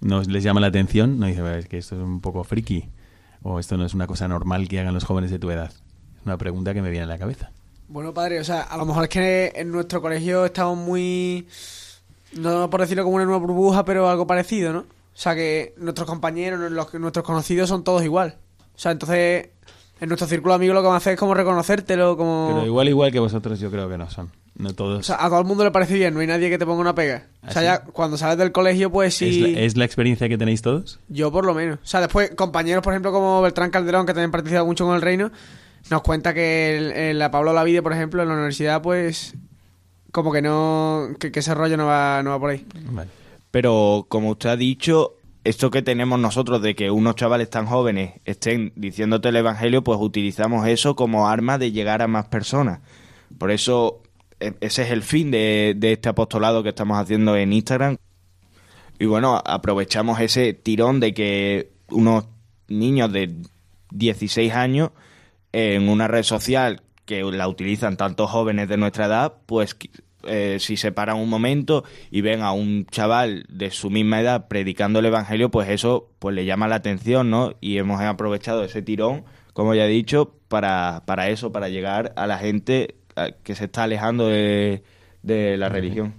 [0.00, 1.18] ¿No les llama la atención?
[1.18, 2.88] ¿No dicen, es que esto es un poco friki?
[3.42, 5.70] ¿O esto no es una cosa normal que hagan los jóvenes de tu edad?
[5.70, 7.50] Es una pregunta que me viene a la cabeza.
[7.88, 11.48] Bueno, padre, o sea, a lo mejor es que en nuestro colegio estamos muy...
[12.32, 14.80] No por decirlo como una nueva burbuja, pero algo parecido, ¿no?
[14.80, 18.36] O sea, que nuestros compañeros, los, nuestros conocidos son todos igual.
[18.74, 19.48] O sea, entonces,
[20.00, 22.50] en nuestro círculo de amigos lo que vamos a hacer es como reconocértelo, como...
[22.54, 24.30] Pero igual, igual que vosotros, yo creo que no son.
[24.56, 25.00] No todos.
[25.00, 26.80] O sea, a todo el mundo le parece bien, no hay nadie que te ponga
[26.80, 27.28] una pega.
[27.46, 29.40] O sea, ¿Ah, ya cuando sales del colegio, pues ¿Es, sí...
[29.52, 30.98] la, es la experiencia que tenéis todos?
[31.08, 31.78] Yo por lo menos.
[31.82, 35.02] O sea, después compañeros, por ejemplo, como Beltrán Calderón, que también participa mucho con el
[35.02, 35.30] Reino,
[35.90, 39.34] nos cuenta que el- en la Pablo Lavide, por ejemplo, en la universidad, pues
[40.12, 41.08] como que no...
[41.18, 42.66] que, que ese rollo no va, no va por ahí.
[42.90, 43.08] Vale.
[43.50, 48.20] Pero como usted ha dicho, esto que tenemos nosotros de que unos chavales tan jóvenes
[48.24, 52.80] estén diciéndote el Evangelio, pues utilizamos eso como arma de llegar a más personas.
[53.38, 54.02] Por eso
[54.40, 57.96] e- ese es el fin de, este apostolado que estamos haciendo en Instagram.
[58.98, 62.26] Y bueno, aprovechamos ese tirón de que unos
[62.68, 63.34] niños de
[63.92, 64.90] 16 años
[65.52, 69.76] en una red social que la utilizan tantos jóvenes de nuestra edad, pues
[70.24, 74.48] eh, si se paran un momento y ven a un chaval de su misma edad
[74.48, 77.54] predicando el Evangelio, pues eso pues le llama la atención, ¿no?
[77.60, 82.26] Y hemos aprovechado ese tirón, como ya he dicho, para, para eso, para llegar a
[82.26, 82.96] la gente
[83.42, 84.82] que se está alejando de,
[85.22, 86.14] de la religión.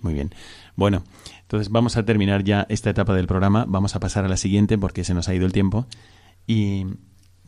[0.00, 0.30] Muy bien.
[0.76, 1.04] Bueno,
[1.42, 3.64] entonces vamos a terminar ya esta etapa del programa.
[3.68, 5.86] Vamos a pasar a la siguiente porque se nos ha ido el tiempo.
[6.46, 6.86] Y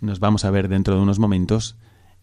[0.00, 1.76] nos vamos a ver dentro de unos momentos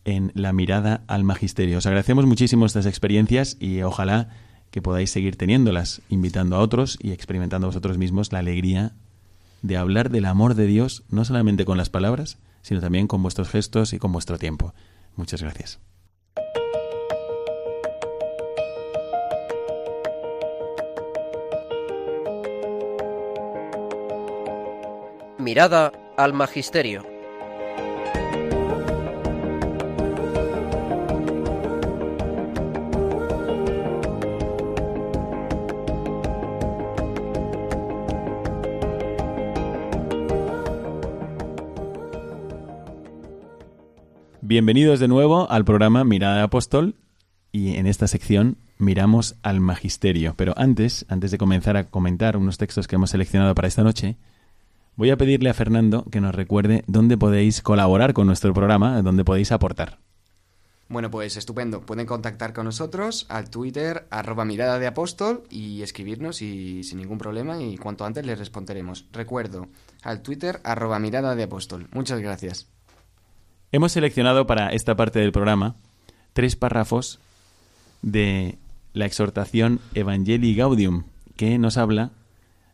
[0.06, 1.78] en la mirada al magisterio.
[1.78, 4.30] Os agradecemos muchísimo estas experiencias y ojalá
[4.72, 8.94] que podáis seguir teniéndolas, invitando a otros y experimentando vosotros mismos la alegría
[9.62, 13.50] de hablar del amor de Dios, no solamente con las palabras, sino también con vuestros
[13.50, 14.74] gestos y con vuestro tiempo.
[15.16, 15.80] Muchas gracias.
[25.38, 27.13] Mirada al Magisterio.
[44.46, 46.96] Bienvenidos de nuevo al programa Mirada de Apóstol
[47.54, 50.34] y en esta sección miramos al magisterio.
[50.36, 54.18] Pero antes, antes de comenzar a comentar unos textos que hemos seleccionado para esta noche,
[54.98, 59.24] voy a pedirle a Fernando que nos recuerde dónde podéis colaborar con nuestro programa, dónde
[59.24, 60.00] podéis aportar.
[60.90, 61.80] Bueno, pues estupendo.
[61.80, 67.18] Pueden contactar con nosotros al Twitter arroba mirada de apóstol y escribirnos y sin ningún
[67.18, 69.08] problema y cuanto antes les responderemos.
[69.14, 69.70] Recuerdo,
[70.02, 71.88] al Twitter arroba mirada de apóstol.
[71.94, 72.68] Muchas gracias.
[73.74, 75.76] Hemos seleccionado para esta parte del programa
[76.34, 77.20] tres párrafos
[78.04, 78.60] de
[78.94, 81.06] la exhortación Evangelii Gaudium,
[81.36, 82.12] que nos habla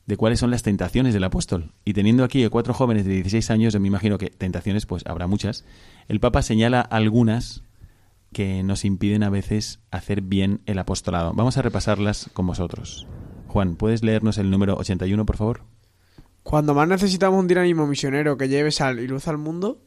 [0.08, 1.72] de cuáles son las tentaciones del apóstol.
[1.86, 5.06] Y teniendo aquí a cuatro jóvenes de 16 años, yo me imagino que tentaciones pues
[5.06, 5.64] habrá muchas,
[6.10, 7.64] el Papa señala algunas
[8.34, 11.32] que nos impiden a veces hacer bien el apostolado.
[11.34, 13.08] Vamos a repasarlas con vosotros.
[13.48, 15.62] Juan, ¿puedes leernos el número 81, por favor?
[16.44, 19.80] Cuando más necesitamos un dinamismo misionero que lleve sal y luz al mundo,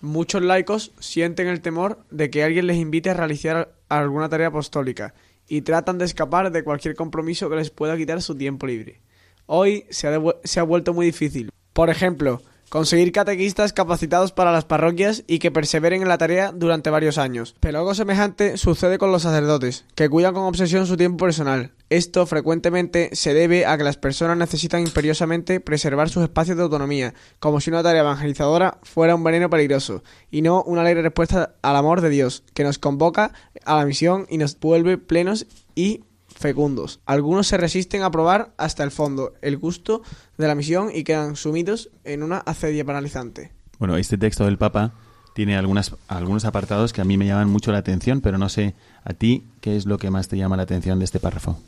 [0.00, 5.12] Muchos laicos sienten el temor de que alguien les invite a realizar alguna tarea apostólica
[5.46, 9.02] y tratan de escapar de cualquier compromiso que les pueda quitar su tiempo libre.
[9.44, 11.50] Hoy se ha, vuelto muy difícil.
[11.74, 16.88] Por ejemplo, conseguir catequistas capacitados para las parroquias y que perseveren en la tarea durante
[16.88, 17.54] varios años.
[17.60, 21.72] Pero algo semejante sucede con los sacerdotes, que cuidan con obsesión su tiempo personal.
[21.90, 27.14] Esto frecuentemente se debe a que las personas necesitan imperiosamente preservar sus espacios de autonomía,
[27.40, 31.74] como si una tarea evangelizadora fuera un veneno peligroso, y no una alegre respuesta al
[31.74, 33.32] amor de Dios, que nos convoca
[33.64, 36.04] a la misión y nos vuelve plenos y
[36.40, 37.00] fecundos.
[37.06, 40.02] Algunos se resisten a probar hasta el fondo el gusto
[40.38, 43.52] de la misión y quedan sumidos en una acedia paralizante.
[43.78, 44.92] Bueno, este texto del Papa
[45.34, 48.74] tiene algunas, algunos apartados que a mí me llaman mucho la atención, pero no sé
[49.04, 51.58] a ti qué es lo que más te llama la atención de este párrafo.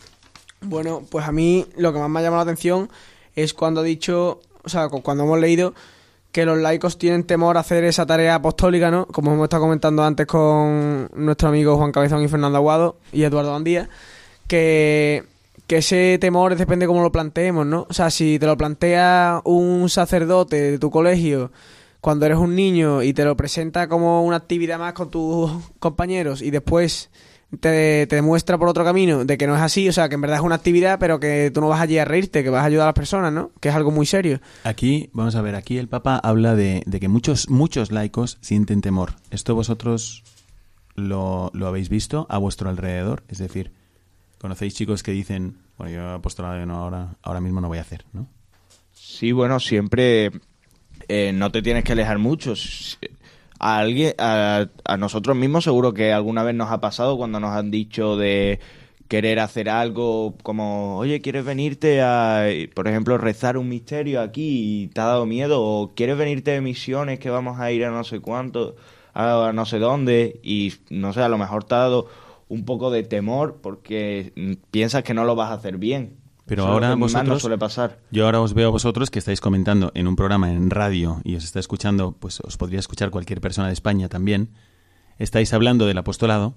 [0.63, 2.89] Bueno, pues a mí lo que más me ha llamado la atención
[3.35, 5.75] es cuando ha dicho, o sea, cuando hemos leído
[6.33, 9.07] que los laicos tienen temor a hacer esa tarea apostólica, ¿no?
[9.07, 13.55] Como hemos estado comentando antes con nuestro amigo Juan Cabezón y Fernando Aguado y Eduardo
[13.55, 13.91] Andía,
[14.53, 15.25] que,
[15.69, 17.87] ese temor depende de cómo lo planteemos, ¿no?
[17.89, 21.51] O sea, si te lo plantea un sacerdote de tu colegio
[22.03, 26.43] cuando eres un niño y te lo presenta como una actividad más con tus compañeros
[26.43, 27.09] y después
[27.59, 30.21] te, te, demuestra por otro camino de que no es así, o sea, que en
[30.21, 32.67] verdad es una actividad, pero que tú no vas allí a reírte, que vas a
[32.67, 33.51] ayudar a las personas, ¿no?
[33.59, 34.43] Que es algo muy serio.
[34.65, 38.83] Aquí, vamos a ver, aquí el Papa habla de, de que muchos, muchos laicos sienten
[38.83, 39.15] temor.
[39.31, 40.23] ¿Esto vosotros
[40.97, 43.23] lo, lo habéis visto a vuestro alrededor?
[43.29, 43.73] Es decir,
[44.43, 48.05] ¿conocéis chicos que dicen, bueno, yo apostolado no, ahora, ahora mismo no voy a hacer,
[48.13, 48.29] ¿no?
[48.93, 50.33] Sí, bueno, siempre
[51.09, 52.55] eh, no te tienes que alejar mucho
[53.61, 57.53] a alguien, a, a, nosotros mismos seguro que alguna vez nos ha pasado cuando nos
[57.53, 58.59] han dicho de
[59.07, 64.87] querer hacer algo como, oye, ¿quieres venirte a, por ejemplo, rezar un misterio aquí y
[64.89, 65.63] te ha dado miedo?
[65.63, 68.75] ¿O quieres venirte de misiones que vamos a ir a no sé cuánto,
[69.15, 70.41] a no sé dónde?
[70.43, 72.09] Y no sé, a lo mejor te ha dado
[72.53, 76.19] un poco de temor porque piensas que no lo vas a hacer bien.
[76.45, 77.99] Pero Eso ahora vosotros, no suele pasar.
[78.11, 81.37] yo ahora os veo a vosotros que estáis comentando en un programa en radio y
[81.37, 84.51] os está escuchando, pues os podría escuchar cualquier persona de España también.
[85.19, 86.55] Estáis hablando del apostolado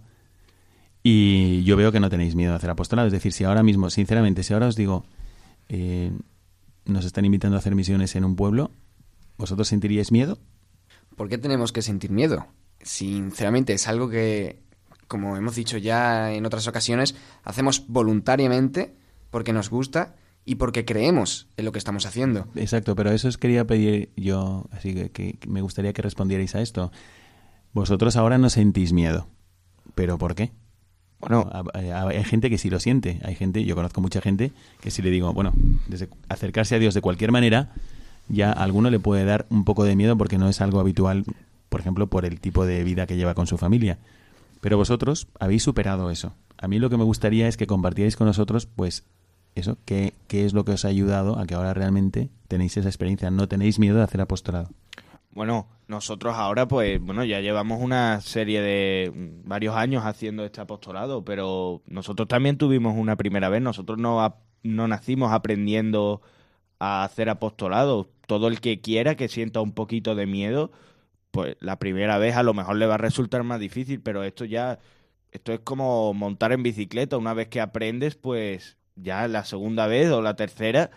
[1.02, 3.08] y yo veo que no tenéis miedo a hacer apostolado.
[3.08, 5.06] Es decir, si ahora mismo, sinceramente, si ahora os digo,
[5.70, 6.12] eh,
[6.84, 8.72] nos están invitando a hacer misiones en un pueblo,
[9.38, 10.40] ¿vosotros sentiríais miedo?
[11.16, 12.48] ¿Por qué tenemos que sentir miedo?
[12.82, 14.65] Sinceramente, es algo que,
[15.08, 18.96] como hemos dicho ya en otras ocasiones, hacemos voluntariamente
[19.30, 20.16] porque nos gusta
[20.46, 22.48] y porque creemos en lo que estamos haciendo.
[22.56, 26.62] Exacto, pero eso os quería pedir yo, así que, que, me gustaría que respondierais a
[26.62, 26.92] esto.
[27.74, 29.28] Vosotros ahora no sentís miedo,
[29.96, 30.52] pero ¿por qué?
[31.20, 31.50] Bueno.
[31.74, 33.20] Hay gente que sí lo siente.
[33.24, 35.54] Hay gente, yo conozco mucha gente que si le digo, bueno,
[35.88, 37.74] desde acercarse a Dios de cualquier manera,
[38.28, 41.26] ya a alguno le puede dar un poco de miedo porque no es algo habitual,
[41.70, 43.98] por ejemplo, por el tipo de vida que lleva con su familia.
[44.66, 46.34] Pero vosotros habéis superado eso.
[46.58, 49.06] A mí lo que me gustaría es que compartierais con nosotros, pues,
[49.54, 52.90] eso, qué, qué es lo que os ha ayudado a que ahora realmente tenéis esa
[52.90, 54.70] experiencia, no tenéis miedo de hacer apostolado.
[55.30, 60.62] Bueno, nosotros ahora, pues, bueno, ya llevamos una serie de mm, varios años haciendo este
[60.62, 63.62] apostolado, pero nosotros también tuvimos una primera vez.
[63.62, 66.24] Nosotros no, no nacimos aprendiendo
[66.80, 68.10] a hacer apostolado.
[68.26, 70.72] Todo el que quiera que sienta un poquito de miedo,
[71.36, 74.46] pues la primera vez a lo mejor le va a resultar más difícil, pero esto
[74.46, 74.80] ya,
[75.34, 77.18] esto es como montar en bicicleta.
[77.18, 80.92] Una vez que aprendes, pues ya la segunda vez o la tercera,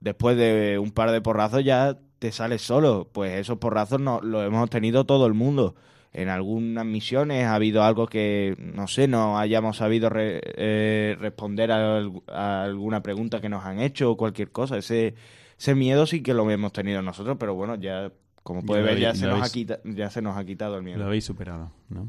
[0.00, 3.08] después de un par de porrazos ya te sales solo.
[3.12, 5.76] Pues esos porrazos no, los hemos tenido todo el mundo.
[6.12, 11.70] En algunas misiones ha habido algo que, no sé, no hayamos sabido re- eh, responder
[11.70, 14.76] a, a alguna pregunta que nos han hecho o cualquier cosa.
[14.76, 15.14] Ese,
[15.56, 18.10] ese miedo sí que lo hemos tenido nosotros, pero bueno, ya,
[18.44, 20.98] como puede ver, ya se, nos ha quita- ya se nos ha quitado el miedo.
[21.00, 22.08] Lo habéis superado, ¿no?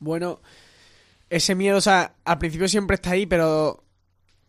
[0.00, 0.40] Bueno,
[1.28, 3.84] ese miedo, o sea, al principio siempre está ahí, pero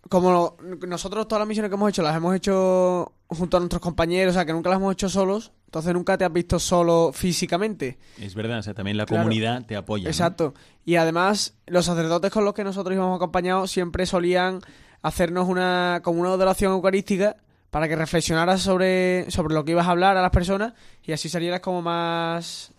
[0.09, 4.31] como nosotros todas las misiones que hemos hecho las hemos hecho junto a nuestros compañeros,
[4.31, 7.99] o sea, que nunca las hemos hecho solos, entonces nunca te has visto solo físicamente.
[8.19, 9.23] Es verdad, o sea, también la Claro.
[9.23, 10.05] comunidad te apoya.
[10.05, 10.09] ¿no?
[10.09, 10.53] Exacto.
[10.85, 14.59] Y además, los sacerdotes con los que nosotros íbamos acompañados siempre solían
[15.03, 17.35] hacernos una como una adoración eucarística
[17.71, 21.29] para que reflexionaras sobre, sobre lo que ibas a hablar a las personas y así
[21.29, 22.71] salieras como más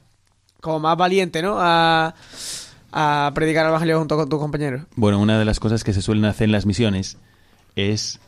[0.60, 1.56] como más valiente, ¿no?
[1.58, 2.14] A,
[2.92, 4.82] a predicar el evangelio junto con tus compañeros.
[4.94, 7.16] Bueno, una de las cosas que se suelen hacer en las misiones
[7.74, 8.20] es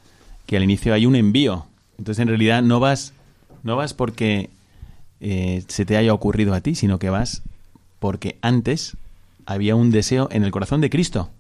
[0.47, 1.67] que al inicio hay un envío.
[1.97, 3.13] Entonces, en realidad, no vas,
[3.63, 4.51] no vas porque
[5.21, 7.43] eh, se te haya ocurrido a ti, sino que vas
[8.01, 8.97] porque antes
[9.47, 11.31] había un deseo en el corazón de Cristo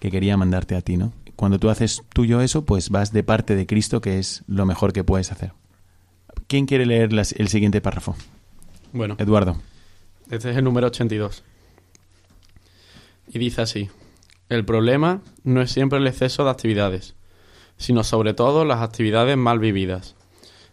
[0.00, 1.12] que quería mandarte a ti, ¿no?
[1.36, 4.92] Cuando tú haces tuyo eso, pues vas de parte de Cristo, que es lo mejor
[4.92, 5.52] que puedes hacer.
[6.46, 8.16] ¿Quién quiere leer las- el siguiente párrafo?
[8.92, 9.56] Bueno, Eduardo.
[10.30, 11.42] este es el número 82.
[13.28, 13.88] Y dice así,
[14.48, 17.14] el problema no es siempre el exceso de actividades,
[17.78, 20.14] sino sobre todo las actividades mal vividas,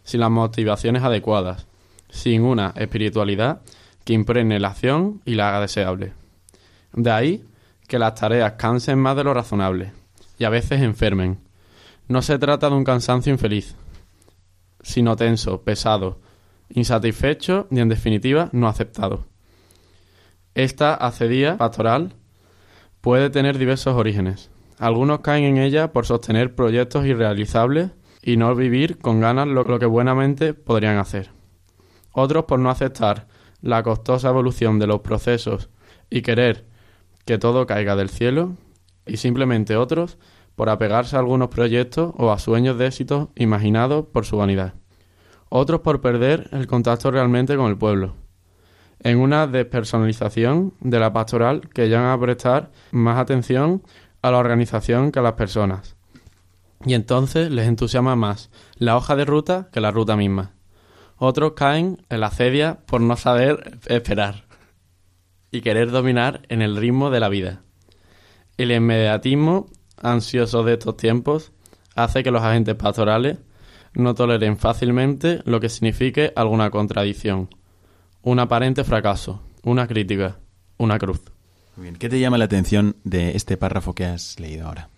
[0.04, 1.66] sin las motivaciones adecuadas,
[2.10, 3.62] sin una espiritualidad
[4.04, 6.12] que impregne la acción y la haga deseable.
[6.92, 7.44] De ahí
[7.86, 9.92] que las tareas cansen más de lo razonable
[10.40, 11.38] y a veces enfermen.
[12.08, 13.76] No se trata de un cansancio infeliz,
[14.80, 16.18] sino tenso, pesado,
[16.70, 19.26] insatisfecho y en definitiva no aceptado.
[20.54, 22.14] Esta acedía pastoral
[23.02, 24.50] puede tener diversos orígenes.
[24.78, 27.90] Algunos caen en ella por sostener proyectos irrealizables
[28.22, 31.30] y no vivir con ganas lo, lo que buenamente podrían hacer.
[32.12, 33.28] Otros por no aceptar
[33.60, 35.68] la costosa evolución de los procesos
[36.08, 36.64] y querer
[37.26, 38.56] que todo caiga del cielo.
[39.06, 40.18] Y simplemente otros
[40.56, 44.74] por apegarse a algunos proyectos o a sueños de éxito imaginados por su vanidad.
[45.48, 48.14] Otros por perder el contacto realmente con el pueblo
[49.02, 53.82] en una despersonalización de la pastoral que llegan a prestar más atención
[54.22, 55.96] a la organización que a las personas.
[56.84, 60.52] Y entonces les entusiasma más la hoja de ruta que la ruta misma.
[61.16, 64.44] Otros caen en la cedia por no saber esperar
[65.50, 67.62] y querer dominar en el ritmo de la vida.
[68.60, 71.50] El inmediatismo ansioso de estos tiempos
[71.94, 73.38] hace que los agentes pastorales
[73.94, 77.48] no toleren fácilmente lo que signifique alguna contradicción
[78.20, 80.36] un aparente fracaso, una crítica,
[80.76, 81.22] una cruz.
[81.76, 81.96] Muy bien.
[81.96, 84.90] ¿Qué te llama la atención de este párrafo que has leído ahora?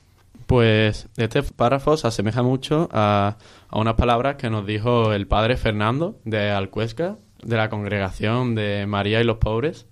[0.47, 3.37] Pues este párrafo se asemeja mucho a,
[3.69, 8.87] a unas palabras que nos dijo el padre Fernando de Alcuesca, de la congregación de
[8.89, 9.87] María y los pobres.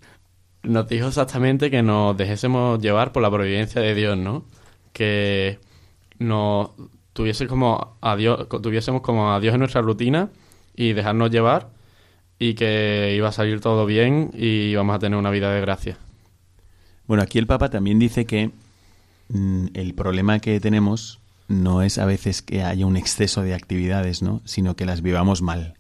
[0.63, 4.45] Nos dijo exactamente que nos dejésemos llevar por la providencia de Dios, ¿no?
[4.93, 5.59] Que
[6.19, 6.71] nos
[7.13, 10.31] tuviese como a Dios, tuviésemos como a Dios en nuestra rutina
[10.77, 11.71] y dejarnos llevar
[12.39, 15.99] y que iba a salir todo bien y íbamos a tener una vida de gracia.
[17.07, 18.51] Bueno, aquí el Papa también dice que
[19.29, 24.23] mm, el problema que tenemos no es a veces que haya un exceso de actividades,
[24.23, 24.41] ¿no?
[24.45, 25.75] Sino que las vivamos mal.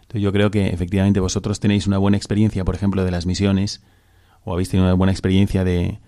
[0.00, 3.82] Entonces yo creo que efectivamente vosotros tenéis una buena experiencia, por ejemplo, de las misiones,
[4.44, 5.98] o habéis tenido una buena experiencia de,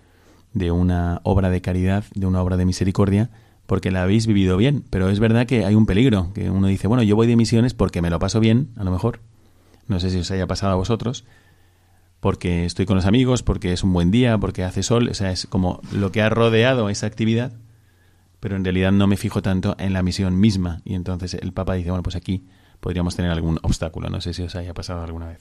[0.53, 3.29] de una obra de caridad, de una obra de misericordia,
[3.65, 4.83] porque la habéis vivido bien.
[4.89, 7.73] Pero es verdad que hay un peligro, que uno dice, bueno, yo voy de misiones
[7.73, 9.19] porque me lo paso bien, a lo mejor.
[9.87, 11.25] No sé si os haya pasado a vosotros,
[12.19, 15.31] porque estoy con los amigos, porque es un buen día, porque hace sol, o sea,
[15.31, 17.53] es como lo que ha rodeado esa actividad,
[18.39, 20.81] pero en realidad no me fijo tanto en la misión misma.
[20.83, 22.45] Y entonces el Papa dice, bueno, pues aquí
[22.79, 25.39] podríamos tener algún obstáculo, no sé si os haya pasado alguna vez.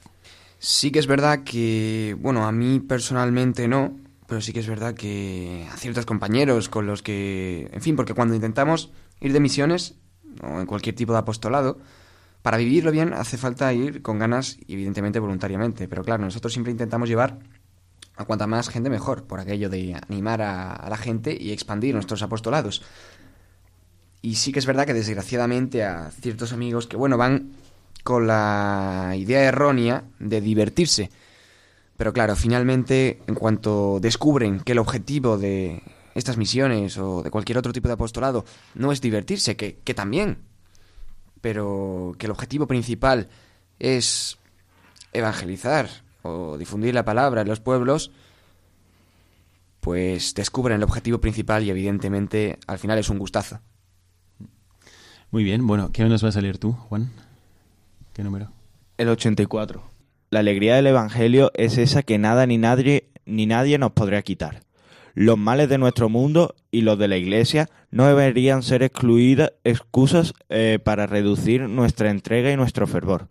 [0.58, 3.96] Sí que es verdad que, bueno, a mí personalmente no,
[4.26, 8.14] pero sí que es verdad que a ciertos compañeros con los que, en fin, porque
[8.14, 8.90] cuando intentamos
[9.20, 9.94] ir de misiones
[10.42, 11.78] o en cualquier tipo de apostolado,
[12.42, 17.08] para vivirlo bien hace falta ir con ganas evidentemente voluntariamente, pero claro, nosotros siempre intentamos
[17.08, 17.38] llevar
[18.16, 21.94] a cuanta más gente mejor, por aquello de animar a, a la gente y expandir
[21.94, 22.82] nuestros apostolados.
[24.22, 27.52] Y sí que es verdad que desgraciadamente a ciertos amigos que, bueno, van
[28.06, 31.10] con la idea errónea de divertirse.
[31.96, 35.82] Pero claro, finalmente, en cuanto descubren que el objetivo de
[36.14, 38.44] estas misiones o de cualquier otro tipo de apostolado
[38.76, 40.38] no es divertirse, que, que también,
[41.40, 43.28] pero que el objetivo principal
[43.80, 44.38] es
[45.12, 45.88] evangelizar
[46.22, 48.12] o difundir la palabra en los pueblos,
[49.80, 53.58] pues descubren el objetivo principal y evidentemente al final es un gustazo.
[55.32, 57.10] Muy bien, bueno, ¿qué nos va a salir tú, Juan?
[58.96, 59.82] El 84.
[60.30, 64.62] La alegría del Evangelio es esa que nada ni nadie, ni nadie nos podrá quitar.
[65.12, 70.32] Los males de nuestro mundo y los de la Iglesia no deberían ser excluidas excusas
[70.48, 73.28] eh, para reducir nuestra entrega y nuestro fervor.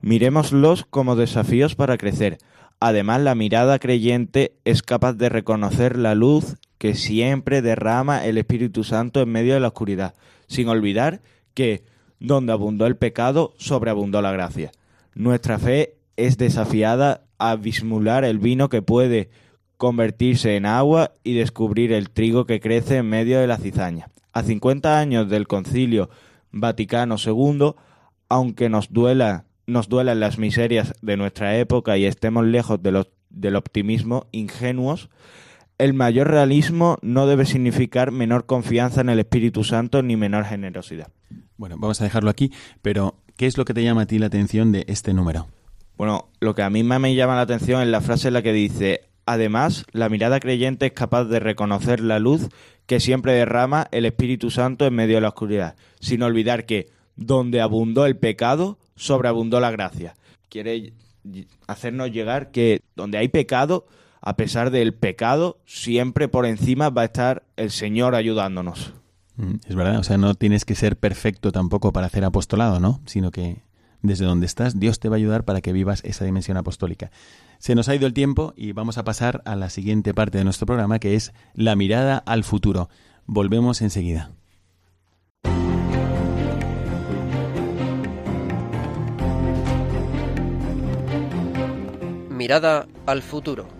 [0.00, 2.36] Miremoslos como desafíos para crecer.
[2.78, 8.84] Además, la mirada creyente es capaz de reconocer la luz que siempre derrama el Espíritu
[8.84, 10.14] Santo en medio de la oscuridad,
[10.46, 11.22] sin olvidar
[11.54, 11.84] que
[12.20, 14.70] donde abundó el pecado, sobreabundó la gracia.
[15.14, 19.30] Nuestra fe es desafiada a disimular el vino que puede
[19.78, 24.10] convertirse en agua y descubrir el trigo que crece en medio de la cizaña.
[24.32, 26.10] A 50 años del Concilio
[26.52, 27.72] Vaticano II,
[28.28, 33.54] aunque nos duela nos duelan las miserias de nuestra época y estemos lejos de del
[33.54, 35.08] optimismo ingenuos,
[35.80, 41.08] el mayor realismo no debe significar menor confianza en el Espíritu Santo ni menor generosidad.
[41.56, 42.52] Bueno, vamos a dejarlo aquí,
[42.82, 45.48] pero ¿qué es lo que te llama a ti la atención de este número?
[45.96, 48.42] Bueno, lo que a mí más me llama la atención es la frase en la
[48.42, 52.48] que dice, además, la mirada creyente es capaz de reconocer la luz
[52.84, 57.62] que siempre derrama el Espíritu Santo en medio de la oscuridad, sin olvidar que donde
[57.62, 60.14] abundó el pecado, sobreabundó la gracia.
[60.50, 60.92] Quiere
[61.66, 63.86] hacernos llegar que donde hay pecado,
[64.20, 68.92] a pesar del pecado, siempre por encima va a estar el Señor ayudándonos.
[69.36, 73.00] Mm, Es verdad, o sea, no tienes que ser perfecto tampoco para hacer apostolado, ¿no?
[73.06, 73.62] Sino que
[74.02, 77.10] desde donde estás, Dios te va a ayudar para que vivas esa dimensión apostólica.
[77.58, 80.44] Se nos ha ido el tiempo y vamos a pasar a la siguiente parte de
[80.44, 82.88] nuestro programa, que es la mirada al futuro.
[83.26, 84.30] Volvemos enseguida.
[92.30, 93.79] Mirada al futuro.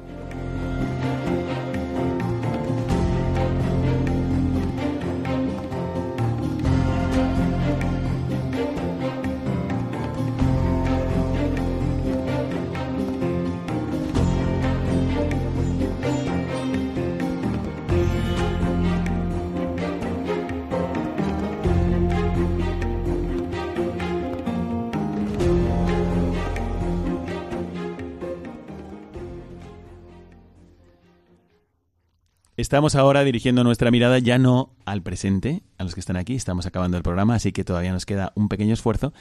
[32.61, 36.67] Estamos ahora dirigiendo nuestra mirada ya no al presente, a los que están aquí, estamos
[36.67, 39.15] acabando el programa, así que todavía nos queda un pequeño esfuerzo.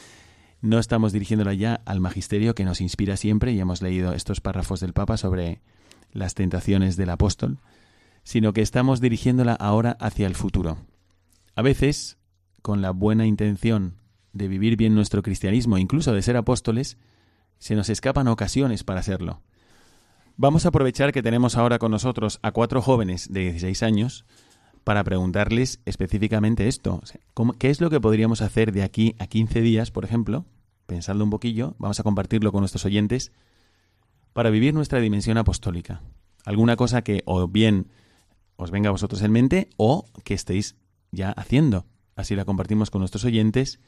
[0.59, 4.81] No estamos dirigiéndola ya al magisterio que nos inspira siempre y hemos leído estos párrafos
[4.81, 5.61] del Papa sobre
[6.11, 7.59] las tentaciones del apóstol,
[8.23, 10.77] sino que estamos dirigiéndola ahora hacia el futuro.
[11.55, 12.17] A veces,
[12.61, 13.95] con la buena intención
[14.33, 16.97] de vivir bien nuestro cristianismo, incluso de ser apóstoles,
[17.57, 19.41] se nos escapan ocasiones para serlo.
[20.41, 24.23] Vamos a aprovechar que tenemos ahora con nosotros a cuatro jóvenes de 16 años
[24.85, 27.01] para preguntarles específicamente esto.
[27.03, 30.05] O sea, ¿cómo- ¿Qué es lo que podríamos hacer de aquí a 15 días, por
[30.05, 30.45] ejemplo?
[30.85, 33.33] Pensadlo un poquillo, vamos a compartirlo con nuestros oyentes
[34.31, 36.01] para vivir nuestra dimensión apostólica.
[36.45, 37.87] Alguna cosa que o bien
[38.55, 40.77] os venga a vosotros en mente o que estéis
[41.11, 41.85] ya haciendo.
[42.15, 43.81] Así la compartimos con nuestros oyentes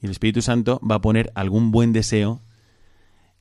[0.00, 2.40] y el Espíritu Santo va a poner algún buen deseo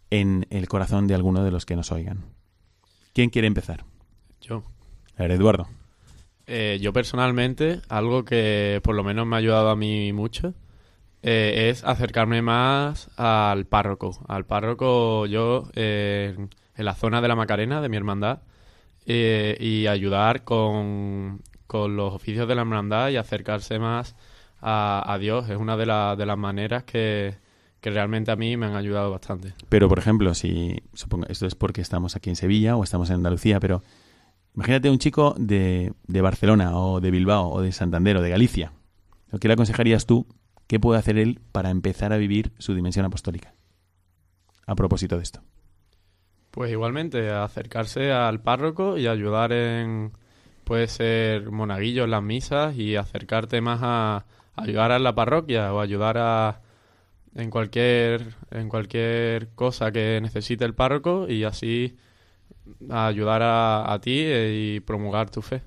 [0.09, 2.36] en el corazón de alguno de los que nos oigan.
[3.17, 3.83] ¿Quién quiere empezar?
[4.41, 4.61] Yo.
[5.17, 5.67] A ver, Eduardo.
[6.45, 10.53] Eh, yo personalmente, algo que por lo menos me ha ayudado a mí mucho,
[11.23, 14.23] eh, es acercarme más al párroco.
[14.27, 16.35] Al párroco yo eh,
[16.75, 18.41] en la zona de la Macarena, de mi hermandad,
[19.07, 24.15] eh, y ayudar con, con los oficios de la hermandad y acercarse más
[24.61, 25.49] a, a Dios.
[25.49, 27.33] Es una de, la- de las maneras que,
[27.87, 29.53] que realmente a mí me han ayudado bastante.
[29.69, 33.15] Pero, por ejemplo, si supongo, esto es porque estamos aquí en Sevilla o estamos en
[33.15, 33.81] Andalucía, pero
[34.55, 38.73] imagínate un chico de, de Barcelona o de Bilbao o de Santander o de Galicia.
[39.39, 40.27] ¿Qué le aconsejarías tú?
[40.67, 43.53] ¿Qué puede hacer él para empezar a vivir su dimensión apostólica?
[44.65, 45.41] A propósito de esto.
[46.51, 50.11] Pues igualmente, acercarse al párroco y ayudar en,
[50.65, 54.25] puede ser monaguillo en las misas y acercarte más a,
[54.57, 56.66] ayudar a la parroquia o ayudar a
[57.37, 61.95] en cualquier en cualquier cosa que necesite el párroco y así
[62.89, 65.61] ayudar a, a ti y promulgar tu fe.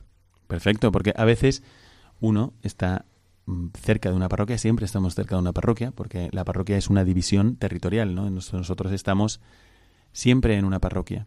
[0.46, 1.62] Perfecto, porque a veces
[2.20, 3.06] uno está
[3.46, 6.90] mm, cerca de una parroquia, siempre estamos cerca de una parroquia, porque la parroquia es
[6.90, 8.28] una división territorial, ¿no?
[8.28, 9.40] Nosotros estamos
[10.12, 11.26] siempre en una parroquia.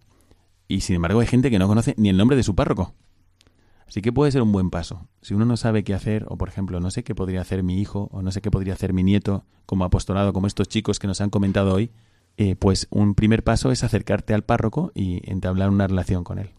[0.68, 2.94] Y sin embargo hay gente que no conoce ni el nombre de su párroco.
[3.88, 5.08] Así que puede ser un buen paso.
[5.22, 7.80] Si uno no sabe qué hacer, o por ejemplo, no sé qué podría hacer mi
[7.82, 11.08] hijo, o no sé qué podría hacer mi nieto como apostolado, como estos chicos que
[11.08, 11.92] nos han comentado hoy,
[12.38, 16.52] eh, pues un primer paso es acercarte al párroco y entablar una relación con él.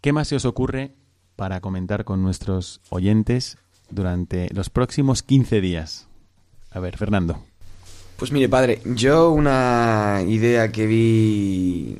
[0.00, 0.94] ¿Qué más se os ocurre
[1.36, 3.58] para comentar con nuestros oyentes
[3.90, 6.08] durante los próximos 15 días?
[6.70, 7.42] A ver, Fernando.
[8.16, 11.98] Pues mire, padre, yo una idea que vi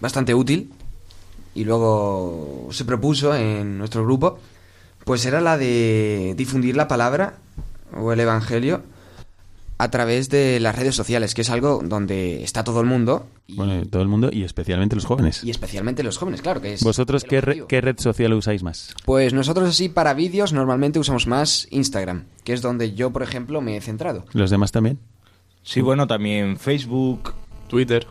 [0.00, 0.70] bastante útil
[1.56, 4.38] y luego se propuso en nuestro grupo,
[5.04, 7.38] pues era la de difundir la palabra
[7.96, 8.82] o el Evangelio
[9.78, 13.26] a través de las redes sociales, que es algo donde está todo el mundo.
[13.48, 15.44] bueno, todo el mundo y especialmente los jóvenes.
[15.44, 16.82] Y especialmente los jóvenes, claro que es.
[16.82, 18.94] ¿Vosotros qué, qué, red social usáis más?
[19.06, 23.62] Pues nosotros así para vídeos normalmente usamos más Instagram, que es donde yo, por ejemplo,
[23.62, 24.26] me he centrado.
[24.34, 24.98] ¿Los demás también?
[25.62, 27.32] Sí, bueno, también Facebook,
[27.68, 28.06] Twitter.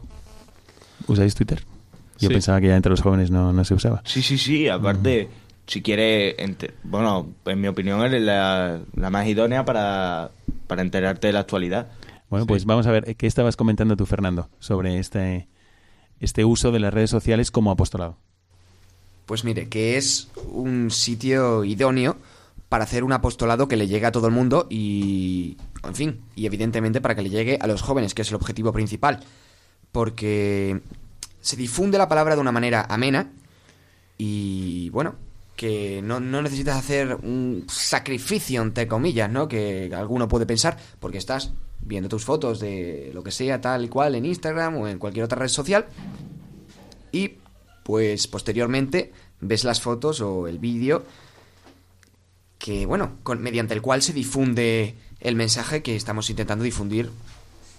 [1.08, 1.64] ¿Usáis Twitter?
[2.20, 4.02] Yo pensaba que ya entre los jóvenes no, no se usaba.
[4.06, 4.68] Sí, sí, sí.
[4.68, 5.30] Aparte,
[5.68, 6.36] si quiere,
[6.84, 10.32] bueno, en mi opinión es la, la más idónea para,
[10.68, 11.88] para enterarte de la actualidad.
[12.30, 15.48] Bueno, pues vamos a ver, ¿qué estabas comentando tú, Fernando, sobre este,
[16.20, 18.18] este uso de las redes sociales como apostolado?
[19.26, 22.18] Pues mire, que es un sitio idóneo
[22.70, 26.46] para hacer un apostolado que le llegue a todo el mundo y, en fin, y
[26.46, 29.20] evidentemente para que le llegue a los jóvenes, que es el objetivo principal.
[29.92, 30.82] Porque
[31.46, 33.32] se difunde la palabra de una manera amena
[34.18, 35.14] y bueno,
[35.56, 39.48] que no, no, necesitas hacer un sacrificio, entre comillas, ¿no?
[39.48, 43.90] Que alguno puede pensar, porque estás viendo tus fotos de lo que sea, tal y
[43.90, 45.86] cual, en Instagram o en cualquier otra red social,
[47.12, 47.34] y
[47.84, 51.04] pues posteriormente ves las fotos o el vídeo
[52.58, 57.12] que, bueno, con, mediante el cual se difunde el mensaje que estamos intentando difundir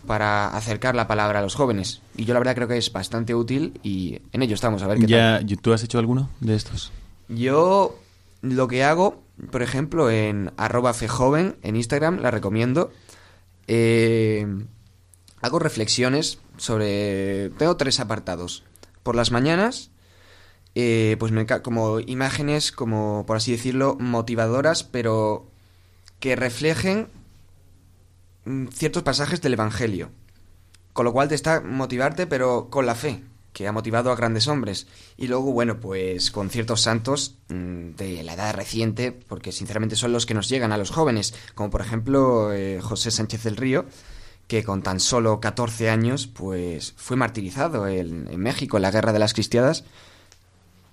[0.07, 2.00] para acercar la palabra a los jóvenes.
[2.16, 4.98] Y yo la verdad creo que es bastante útil y en ello estamos, a ver
[4.98, 6.92] qué ya, ¿Tú has hecho alguno de estos?
[7.28, 7.98] Yo
[8.42, 12.92] lo que hago, por ejemplo, en arroba fejoven, en Instagram, la recomiendo,
[13.66, 14.46] eh,
[15.42, 17.50] hago reflexiones sobre...
[17.50, 18.64] Tengo tres apartados.
[19.02, 19.90] Por las mañanas,
[20.74, 25.46] eh, pues me, como imágenes, como por así decirlo, motivadoras, pero
[26.20, 27.09] que reflejen
[28.72, 30.11] ciertos pasajes del Evangelio.
[30.92, 33.22] Con lo cual te está motivarte, pero con la fe,
[33.53, 34.86] que ha motivado a grandes hombres.
[35.16, 40.12] Y luego, bueno, pues con ciertos santos mm, de la edad reciente, porque sinceramente son
[40.12, 43.86] los que nos llegan a los jóvenes, como por ejemplo eh, José Sánchez del Río,
[44.47, 49.12] que con tan solo 14 años, pues fue martirizado en, en México en la Guerra
[49.12, 49.84] de las Cristiadas,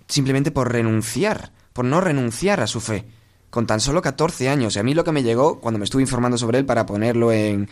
[0.07, 3.05] simplemente por renunciar, por no renunciar a su fe
[3.53, 4.75] con tan solo 14 años.
[4.75, 7.31] Y a mí lo que me llegó cuando me estuve informando sobre él para ponerlo
[7.31, 7.69] en,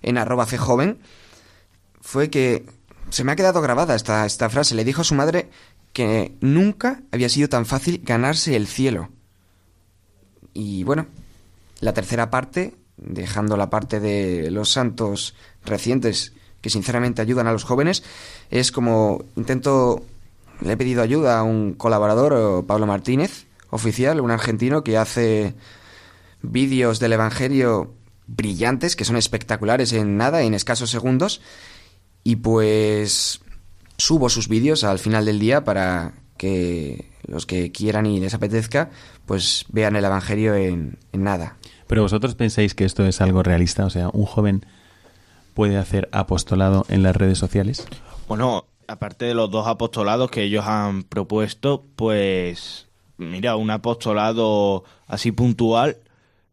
[0.00, 1.00] en arroba joven
[2.00, 2.64] fue que
[3.10, 4.76] se me ha quedado grabada esta, esta frase.
[4.76, 5.50] Le dijo a su madre
[5.92, 9.08] que nunca había sido tan fácil ganarse el cielo.
[10.52, 11.08] Y bueno,
[11.80, 17.64] la tercera parte, dejando la parte de los santos recientes que sinceramente ayudan a los
[17.64, 18.04] jóvenes,
[18.52, 20.04] es como intento,
[20.60, 25.56] le he pedido ayuda a un colaborador, Pablo Martínez, oficial, un argentino que hace
[26.42, 27.94] vídeos del Evangelio
[28.26, 31.40] brillantes, que son espectaculares en nada, en escasos segundos,
[32.22, 33.40] y pues
[33.98, 38.90] subo sus vídeos al final del día para que los que quieran y les apetezca,
[39.26, 41.56] pues vean el Evangelio en, en nada.
[41.88, 44.64] Pero vosotros pensáis que esto es algo realista, o sea, un joven
[45.52, 47.86] puede hacer apostolado en las redes sociales?
[48.28, 55.32] Bueno, aparte de los dos apostolados que ellos han propuesto, pues mira, un apostolado así
[55.32, 55.98] puntual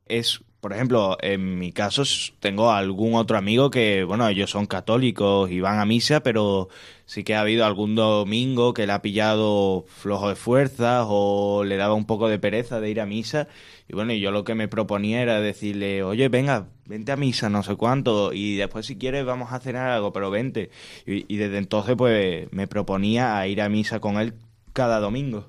[0.08, 2.04] es, por ejemplo, en mi caso
[2.40, 6.70] tengo algún otro amigo que, bueno, ellos son católicos y van a misa, pero
[7.06, 11.78] sí que ha habido algún domingo que le ha pillado flojo de fuerzas o le
[11.78, 13.48] daba un poco de pereza de ir a misa.
[13.88, 17.64] Y bueno, yo lo que me proponía era decirle, oye, venga, vente a misa, no
[17.64, 20.70] sé cuánto, y después si quieres vamos a cenar algo, pero vente.
[21.06, 24.36] Y, y desde entonces pues me proponía a ir a misa con él
[24.74, 25.48] cada domingo.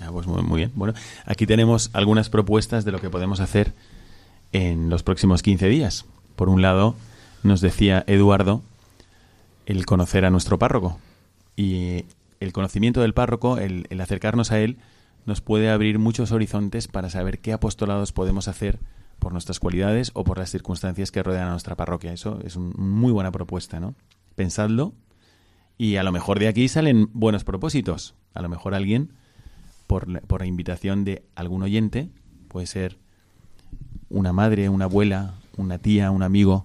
[0.00, 0.72] Ah, pues muy, bien.
[0.74, 0.94] Bueno,
[1.24, 3.72] aquí tenemos algunas propuestas de lo que podemos hacer
[4.52, 6.04] en los próximos 15 días.
[6.36, 6.94] Por un lado,
[7.42, 8.62] nos decía Eduardo
[9.66, 10.98] el conocer a nuestro párroco.
[11.56, 12.04] Y
[12.40, 14.78] el conocimiento del párroco, el, el acercarnos a él,
[15.26, 18.80] nos puede abrir muchos horizontes para saber qué apostolados podemos hacer
[19.20, 22.12] por nuestras cualidades o por las circunstancias que rodean a nuestra parroquia.
[22.12, 23.94] Eso es una muy buena propuesta, ¿no?
[24.34, 24.94] Pensadlo
[25.78, 28.14] y a lo mejor de aquí salen buenos propósitos.
[28.34, 29.12] A lo mejor alguien,
[29.92, 32.08] por la, por la invitación de algún oyente,
[32.48, 32.96] puede ser
[34.08, 36.64] una madre, una abuela, una tía, un amigo,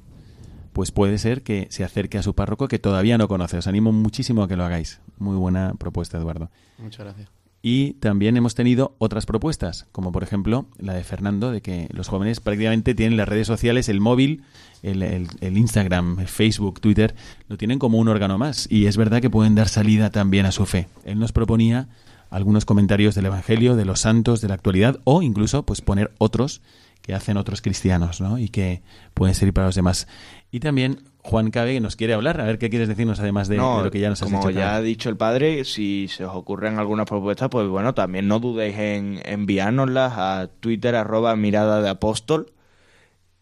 [0.72, 3.58] pues puede ser que se acerque a su párroco que todavía no conoce.
[3.58, 5.02] Os animo muchísimo a que lo hagáis.
[5.18, 6.50] Muy buena propuesta, Eduardo.
[6.78, 7.30] Muchas gracias.
[7.62, 12.08] Y también hemos tenido otras propuestas, como por ejemplo la de Fernando, de que los
[12.08, 14.44] jóvenes prácticamente tienen las redes sociales, el móvil,
[14.84, 17.14] el, el- el Instagram, el Facebook, Twitter,
[17.50, 18.68] lo tienen como un órgano más.
[18.72, 20.88] Y es verdad que pueden dar salida también a su fe.
[21.04, 21.90] Él nos proponía
[22.30, 26.62] algunos comentarios del Evangelio, de los santos, de la actualidad, o incluso pues poner otros
[27.02, 28.38] que hacen otros cristianos, ¿no?
[28.38, 28.82] Y que
[29.14, 30.08] pueden servir para los demás.
[30.52, 33.58] Y también Juan Cabe que nos quiere hablar, a ver qué quieres decirnos además de,
[33.58, 34.50] No, de lo que ya nos has como dicho.
[34.60, 38.40] ya ha dicho el padre, si se os ocurren algunas propuestas, pues bueno, también no
[38.40, 42.52] dudéis en enviárnoslas a Twitter arroba mirada de apóstol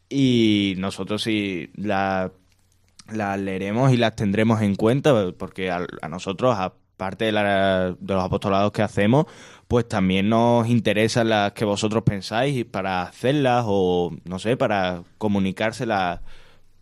[0.09, 2.31] y nosotros sí la-
[3.11, 6.55] las leeremos y las tendremos en cuenta porque a, a nosotros,
[6.95, 9.25] aparte de, la- de los apostolados que hacemos,
[9.67, 16.21] pues también nos interesan las que vosotros pensáis para hacerlas o, no sé, para comunicárselas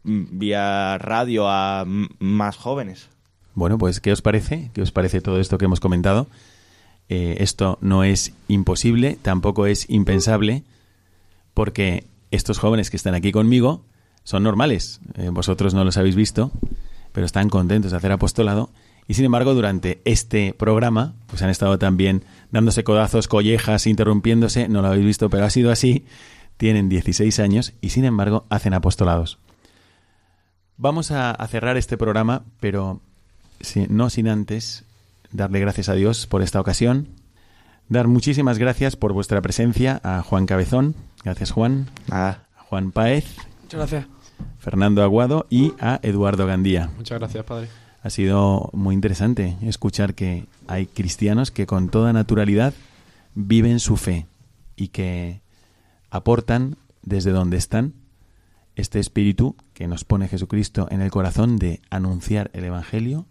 [0.03, 3.09] vía radio a más jóvenes.
[3.55, 4.70] Bueno, pues ¿qué os parece?
[4.74, 6.28] ¿Qué os parece todo esto que hemos comentado?
[7.09, 10.64] Eh, esto no es imposible, tampoco es impensable,
[11.53, 13.84] porque estos jóvenes que están aquí conmigo
[14.24, 14.99] son normales.
[15.16, 16.51] Eh, vosotros no los habéis visto,
[17.11, 18.70] pero están contentos de hacer apostolado.
[19.08, 24.68] Y sin embargo, durante este programa, pues han estado también dándose codazos, collejas, interrumpiéndose.
[24.70, 26.06] No lo habéis visto, pero ha sido así.
[26.58, 29.39] Tienen 16 años y sin embargo hacen apostolados.
[30.78, 33.01] Vamos a, a cerrar este programa, pero
[33.60, 34.86] si- no sin antes
[35.32, 37.10] darle gracias a Dios por esta ocasión.
[37.89, 40.95] Dar muchísimas gracias por vuestra presencia a Juan Cabezón.
[41.24, 41.89] Gracias, Juan.
[42.08, 42.47] Nada.
[42.58, 43.26] A Juan Páez,
[43.64, 44.06] Muchas gracias.
[44.60, 46.89] Fernando Aguado y a Eduardo Gandía.
[46.97, 47.68] Muchas gracias, padre.
[48.04, 52.74] Ha sido muy interesante escuchar que hay cristianos que con toda naturalidad
[53.34, 54.28] viven su fe
[54.76, 55.41] y que
[56.10, 57.93] aportan desde donde están
[58.76, 63.26] este espíritu que nos pone Jesucristo en el corazón de anunciar el Evangelio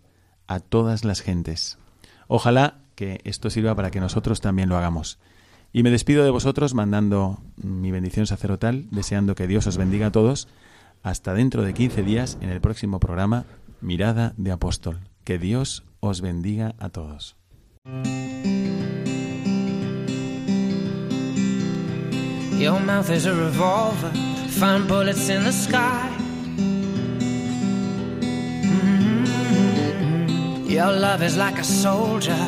[0.46, 1.76] a todas las gentes.
[2.26, 5.18] Ojalá que esto sirva para que nosotros también lo hagamos.
[5.74, 10.12] Y me despido de vosotros mandando mi bendición sacerdotal, deseando que Dios os bendiga a
[10.12, 10.48] todos.
[11.02, 13.44] Hasta dentro de 15 días en el próximo programa
[13.82, 15.00] Mirada de Apóstol.
[15.24, 17.36] Que Dios os bendiga a todos.
[22.56, 24.12] Your mouth is a revolver,
[24.50, 26.08] find bullets in the sky.
[28.60, 30.70] Mhm.
[30.70, 32.38] Your love is like a soldier,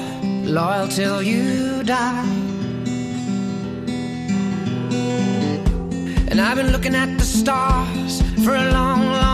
[0.44, 2.28] loyal till you die.
[6.30, 9.33] And I've been looking at the stars for a long, long.